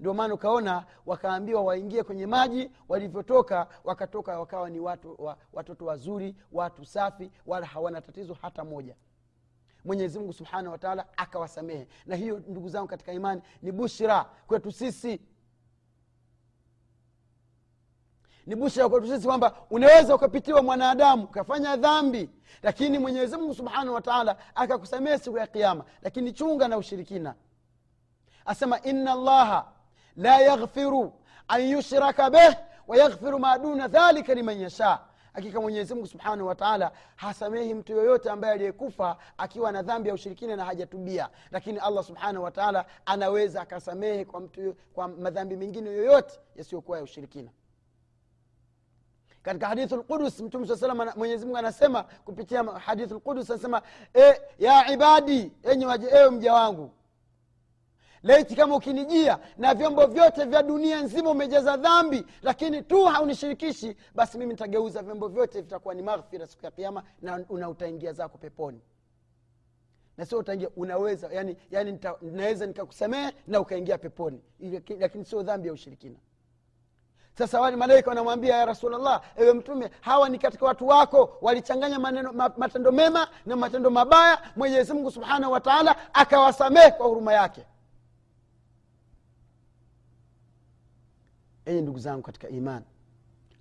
Ndio 0.00 0.14
maana 0.14 0.34
ukaona 0.34 0.86
wakaambiwa 1.06 1.62
waingie 1.62 2.02
kwenye 2.02 2.26
maji 2.26 2.70
walivyotoka 2.88 3.68
wakatoka 3.84 4.38
wakawa 4.40 4.70
ni 4.70 4.80
watu 4.80 5.16
wa, 5.24 5.36
watoto 5.52 5.84
wazuri 5.84 6.36
watu 6.52 6.84
safi 6.84 7.30
wala 7.46 7.66
hawana 7.66 8.00
tatizo 8.00 8.34
hata 8.42 8.64
moja. 8.64 8.96
Mwenyezi 9.84 10.18
mungu 10.18 10.32
subhanahu 10.32 10.72
wataala 10.72 11.06
akawasamehe. 11.16 11.88
Na 12.06 12.16
hiyo 12.16 12.38
ndugu 12.48 12.68
zangu 12.68 12.88
katika 12.88 13.12
imani 13.12 13.42
ni 13.62 13.72
bushra 13.72 14.24
kwetu 14.46 14.72
sisi 14.72 15.20
ni 18.46 18.54
busha 18.56 18.88
kwetu 18.88 19.06
sisi 19.06 19.26
kwamba 19.26 19.54
unaweza 19.70 20.14
ukapitiwa 20.14 20.62
mwanadamu 20.62 21.24
ukafanya 21.24 21.76
dhambi 21.76 22.30
lakini 22.62 22.98
mwenyezi 22.98 23.36
mungu 23.36 23.54
subhanahu 23.54 23.94
wataala 23.94 24.36
akakusamehe 24.54 25.18
siku 25.18 25.38
ya 25.38 25.46
kiama 25.46 25.84
lakini 26.02 26.32
chunga 26.32 26.68
na 26.68 26.76
ushirikina. 26.78 27.34
Asema 28.46 28.80
ina 28.82 29.14
llaha 29.14 29.66
la 30.16 30.38
yaghfiru 30.40 31.12
an 31.48 31.60
yushraka 31.62 32.30
beh 32.30 32.54
wayaghfiru 32.88 33.38
ma 33.38 33.58
duna 33.58 33.88
dhalika 33.88 34.34
liman 34.34 34.60
yasha. 34.60 34.98
Hakika 35.32 35.60
mwenyezimungu 35.60 36.06
subhanahu 36.06 36.48
wataala 36.48 36.92
hasamehi 37.16 37.74
mtu 37.74 37.92
yoyote 37.92 38.30
ambaye 38.30 38.54
aliyekufa 38.54 39.16
akiwa 39.38 39.72
na 39.72 39.82
dhambi 39.82 40.08
ya 40.08 40.14
ushirikina 40.14 40.56
na 40.56 40.64
hajatubia. 40.64 41.28
Lakini 41.50 41.78
allah 41.78 42.04
subhanahu 42.04 42.44
wataala 42.44 42.84
anaweza 43.06 43.62
akasamehe 43.62 44.24
kwa 44.24 44.42
kwa 44.94 45.08
madhambi 45.08 45.56
mengine 45.56 45.90
yoyote 45.90 46.40
yasiyokuwa 46.56 46.98
ya 46.98 47.04
ushirikina 47.04 47.50
katika 49.42 49.66
hadithu 49.66 49.96
lqudus 49.96 50.40
mtume 50.40 50.66
saa 50.66 50.76
salam 50.76 51.08
mwenyezimungu 51.16 51.56
anasema 51.58 52.02
kupitia 52.02 52.62
hadithu 52.62 53.14
lqudus 53.14 53.50
anasema 53.50 53.82
e, 54.14 54.40
ya 54.58 54.90
ibadi 54.92 55.52
enye 55.62 55.86
waje 55.86 56.06
ewe 56.10 56.30
mja 56.30 56.52
wangu. 56.54 56.90
Laiti 58.22 58.56
kama 58.56 58.76
ukinijia 58.76 59.38
na 59.58 59.74
vyombo 59.74 60.06
vyote 60.06 60.44
vya 60.44 60.62
dunia 60.62 61.02
nzima 61.02 61.30
umejaza 61.30 61.76
dhambi 61.76 62.24
lakini 62.42 62.82
tu 62.82 63.04
haunishirikishi 63.04 63.96
basi 64.14 64.38
mimi 64.38 64.52
nitageuza 64.52 65.02
vyombo 65.02 65.28
vyote 65.28 65.60
vitakuwa 65.60 65.94
ni 65.94 66.02
maghfira 66.02 66.46
siku 66.46 66.64
ya 66.64 66.70
kiama 66.70 67.02
na 67.22 67.44
una 67.48 67.68
utaingia 67.68 68.12
zako 68.12 68.38
peponi. 68.38 68.80
Na 70.16 70.26
sio 70.26 70.38
utaingia 70.38 70.68
unaweza 70.76 71.28
yani, 71.32 71.56
yani 71.70 71.98
naweza 72.22 72.66
nikakusamehe 72.66 73.32
na 73.46 73.60
ukaingia 73.60 73.98
peponi. 73.98 74.42
Lakini 74.98 75.24
sio 75.24 75.42
dhambi 75.42 75.68
ya 75.68 75.74
ushirikina 75.74 76.16
sasa 77.38 77.60
wale 77.60 77.76
malaika 77.76 78.10
wanamwambia 78.10 78.56
ya 78.56 78.64
rasulllah 78.64 79.22
ewe 79.36 79.52
mtume 79.52 79.90
hawa 80.00 80.28
ni 80.28 80.38
katika 80.38 80.66
watu 80.66 80.86
wako. 80.86 81.38
Walichanganya 81.40 81.98
maneno, 81.98 82.32
ma, 82.32 82.50
matendo 82.56 82.92
mema 82.92 83.28
na 83.46 83.56
matendo 83.56 83.90
mabaya. 83.90 84.38
Mwenyezi 84.56 84.92
mungu 84.92 85.10
subhanahu 85.10 85.52
wataala 85.52 86.14
akawasamehe 86.14 86.90
kwa 86.90 87.06
huruma 87.06 87.32
yake. 87.32 87.66
Enyi 91.64 91.80
ndugu 91.82 91.98
zangu 91.98 92.22
katika 92.22 92.48
imani 92.48 92.84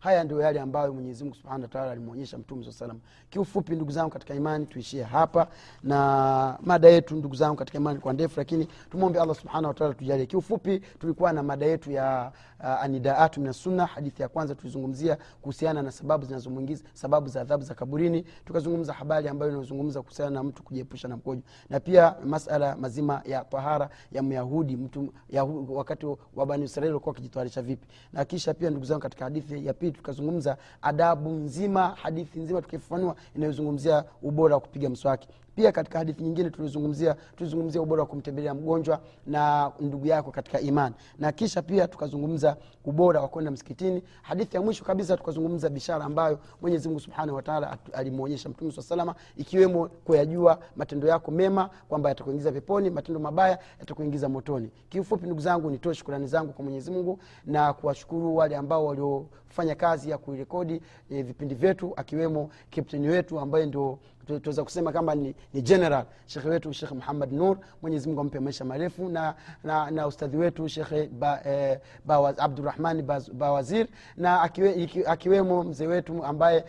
haya 0.01 0.23
ndio 0.23 0.41
yale 0.41 0.59
ambayo 0.59 0.93
mwenyezimungu 0.93 1.35
subhanahu 1.35 1.61
wataala 1.61 1.91
alimwonyesha 1.91 2.37
mtume 2.37 2.63
saa 2.65 2.71
salam 2.71 2.99
kiufupi 3.29 3.75
ndugu 3.75 3.91
zangu 3.91 4.09
katika 4.09 4.33
imani 4.35 4.65
tuishie 4.65 5.03
hapa. 5.03 5.47
Na 5.83 6.57
mada 6.61 6.89
yetu 6.89 7.15
ndugu 7.15 7.35
zangu 7.35 7.55
katika 7.55 7.77
imani 7.77 7.99
kwa 7.99 8.13
ndefu 8.13 8.39
lakini 8.39 8.67
tumwombe 8.91 9.19
allah 9.19 9.35
subhanahu 9.35 9.67
wataala 9.67 9.93
tujalie 9.93 10.25
kiufupi 10.25 10.79
tulikuwa 10.99 11.33
na 11.33 11.43
mada 11.43 11.65
yetu 11.65 11.91
ya 11.91 12.31
uh, 12.59 12.65
anidaatu 12.83 13.41
min 13.41 13.53
sunna 13.53 13.85
hadithi 13.85 14.21
ya 14.21 14.27
kwanza 14.27 14.55
tulizungumzia 14.55 15.17
kuhusiana 15.41 15.81
na 15.81 15.91
sababu 15.91 16.25
zinazomwingiza 16.25 16.83
sababu 16.93 17.27
za 17.27 17.41
adhabu 17.41 17.63
za 17.63 17.73
kaburini. 17.73 18.25
Tukazungumza 18.45 18.93
habari 18.93 19.27
ambayo 19.27 19.51
inazungumza 19.51 20.01
kuhusiana 20.01 20.31
na 20.31 20.43
mtu 20.43 20.63
kujiepusha 20.63 21.07
na 21.07 21.17
mkojo. 21.17 21.41
Na 21.69 21.79
pia 21.79 22.15
masala 22.25 22.75
mazima 22.75 23.21
ya 23.25 23.43
tahara 23.45 23.89
ya 24.11 24.23
myahudi 24.23 24.77
mtu 24.77 25.13
yahu, 25.29 25.75
wakati 25.77 26.05
wa 26.35 26.45
bani 26.45 26.63
israeli 26.65 26.93
walikuwa 26.93 27.11
wakijitwarisha 27.11 27.61
vipi. 27.61 27.87
Na 28.13 28.25
kisha 28.25 28.53
pia 28.53 28.69
ndugu 28.69 28.85
zangu 28.85 29.01
katika 29.01 29.25
hadithi 29.25 29.65
ya 29.65 29.73
pili 29.73 29.90
tukazungumza 29.91 30.57
adabu 30.81 31.29
nzima 31.29 31.87
hadithi 31.87 32.39
nzima 32.39 32.61
tukifafanua 32.61 33.15
inayozungumzia 33.35 34.03
ubora 34.21 34.55
wa 34.55 34.61
kupiga 34.61 34.89
mswaki 34.89 35.27
pia 35.55 35.71
katika 35.71 35.99
hadithi 35.99 36.23
nyingine 36.23 36.49
tulizungumzia 36.49 37.15
tulizungumzia 37.37 37.81
ubora 37.81 38.01
wa 38.01 38.07
kumtembelea 38.07 38.53
mgonjwa 38.53 38.99
na 39.27 39.71
ndugu 39.79 40.07
yako 40.07 40.31
katika 40.31 40.59
imani. 40.59 40.95
Na 41.19 41.31
kisha 41.31 41.61
pia 41.61 41.87
tukazungumza 41.87 42.57
ubora 42.85 43.21
wa 43.21 43.27
kwenda 43.27 43.51
msikitini. 43.51 44.03
Hadithi 44.21 44.55
ya 44.55 44.61
mwisho 44.61 44.83
kabisa 44.85 45.17
tukazungumza 45.17 45.69
bishara 45.69 46.05
ambayo 46.05 46.39
mwenyezi 46.61 46.87
mungu 46.87 46.99
subhanahu 46.99 47.35
wataala 47.35 47.77
alimwonyesha 47.93 48.49
mtume 48.49 48.71
saa 48.71 48.81
salama 48.81 49.15
ikiwemo 49.37 49.87
kuyajua 49.89 50.59
matendo 50.75 51.07
yako 51.07 51.31
mema 51.31 51.69
kwamba 51.89 52.09
yatakuingiza 52.09 52.51
peponi 52.51 52.89
matendo 52.89 53.19
mabaya 53.19 53.59
yatakuingiza 53.79 54.29
motoni. 54.29 54.69
Kiufupi 54.89 55.25
ndugu 55.25 55.41
zangu 55.41 55.69
nitoe 55.71 55.93
shukurani 55.93 56.27
zangu 56.27 56.53
kwa 56.53 56.63
mwenyezi 56.65 56.91
mungu 56.91 57.19
na 57.45 57.73
kuwashukuru 57.73 58.35
wale 58.35 58.55
ambao 58.55 58.85
waliofanya 58.85 59.75
kazi 59.75 60.09
ya 60.09 60.17
kurekodi 60.17 60.81
e, 61.09 61.23
vipindi 61.23 61.55
vyetu 61.55 61.93
akiwemo 61.95 62.49
kapteni 62.75 63.07
wetu 63.07 63.39
ambaye 63.39 63.65
ndio 63.65 63.99
tuweza 64.25 64.63
kusema 64.63 64.91
kwamba 64.91 65.15
ni, 65.15 65.35
ni 65.53 65.61
general. 65.61 66.05
Shekhe 66.25 66.49
wetu 66.49 66.73
shekhe 66.73 66.95
muhammad 66.95 67.31
nur 67.33 67.57
mwenyezi 67.81 68.07
mungu 68.07 68.21
ampe 68.21 68.39
maisha 68.39 68.65
marefu 68.65 69.09
na, 69.09 69.35
na, 69.63 69.91
na 69.91 70.07
ustadhi 70.07 70.37
wetu 70.37 70.67
shekhe 70.69 71.07
ba, 71.07 71.41
eh, 71.45 71.79
ba, 72.05 72.37
abdurahmani 72.37 73.01
bawazir 73.33 73.87
na 74.17 74.41
akiwe, 74.41 74.89
akiwemo 75.05 75.63
mzee 75.63 75.87
wetu 75.87 76.25
ambaye 76.25 76.65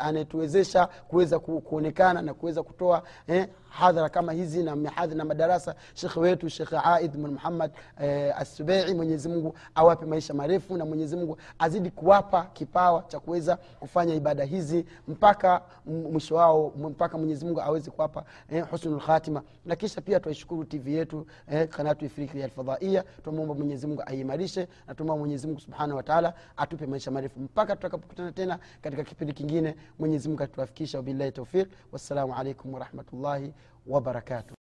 anayetuwezesha 0.00 0.86
kuweza 1.08 1.38
kuonekana 1.38 2.22
na 2.22 2.34
kuweza 2.34 2.62
kutoa 2.62 3.02
eh, 3.26 3.48
hadhara 3.78 4.08
kama 4.08 4.32
hizi 4.32 4.62
na 4.62 4.76
mihadhi 4.76 5.14
na 5.14 5.24
madarasa 5.24 5.74
shekhe 5.94 6.20
wetu 6.20 6.48
shekhe 6.50 6.76
aid 6.84 7.12
bin 7.12 7.26
muhammad 7.26 7.70
eh, 8.00 8.40
asubei 8.40 8.94
mwenyezimungu 8.94 9.54
awape 9.74 10.06
maisha 10.06 10.34
marefu 10.34 10.76
na 10.76 10.84
mwenyezimungu 10.84 11.38
azidi 11.58 11.90
kuwapa 11.90 12.44
kipawa 12.52 13.02
cha 13.08 13.20
kuweza 13.20 13.56
kufanya 13.56 14.14
ibada 14.14 14.44
hizi 14.44 14.86
mpaka 15.08 15.62
mwisho 15.86 16.34
wao 16.34 16.72
mpaka 16.76 17.18
mwenyezimungu 17.18 17.60
aweze 17.60 17.90
kuwapa 17.90 18.24
eh, 18.50 18.64
husnulkhatima 18.70 19.42
na 19.66 19.76
kisha 19.76 20.00
pia 20.00 20.20
twaishukuru 20.20 20.64
tv 20.64 20.94
yetu 20.94 21.26
eh, 21.50 21.68
kanatu 21.68 22.04
ifriki 22.04 22.42
alfadhaia 22.42 23.04
tumwomba 23.24 23.54
mwenyezimungu 23.54 24.02
aimarishe 24.06 24.68
na 24.86 24.94
tumwomba 24.94 25.20
mwenyezimungu 25.20 25.60
subhanahu 25.60 25.96
wataala 25.96 26.34
atupe 26.56 26.86
maisha 26.86 27.10
marefu 27.10 27.40
mpaka 27.40 27.76
tutakapokutana 27.76 28.32
tena 28.32 28.58
katika 28.82 29.04
kipindi 29.04 29.32
kingine. 29.32 29.74
Mwenyezimungu 29.98 30.42
atuwafikisha 30.42 30.98
wabillahi 30.98 31.32
taufiq 31.32 31.68
wassalamu 31.92 32.34
alaikum 32.34 32.74
warahmatullahi 32.74 33.52
وبركاته. 33.86 34.63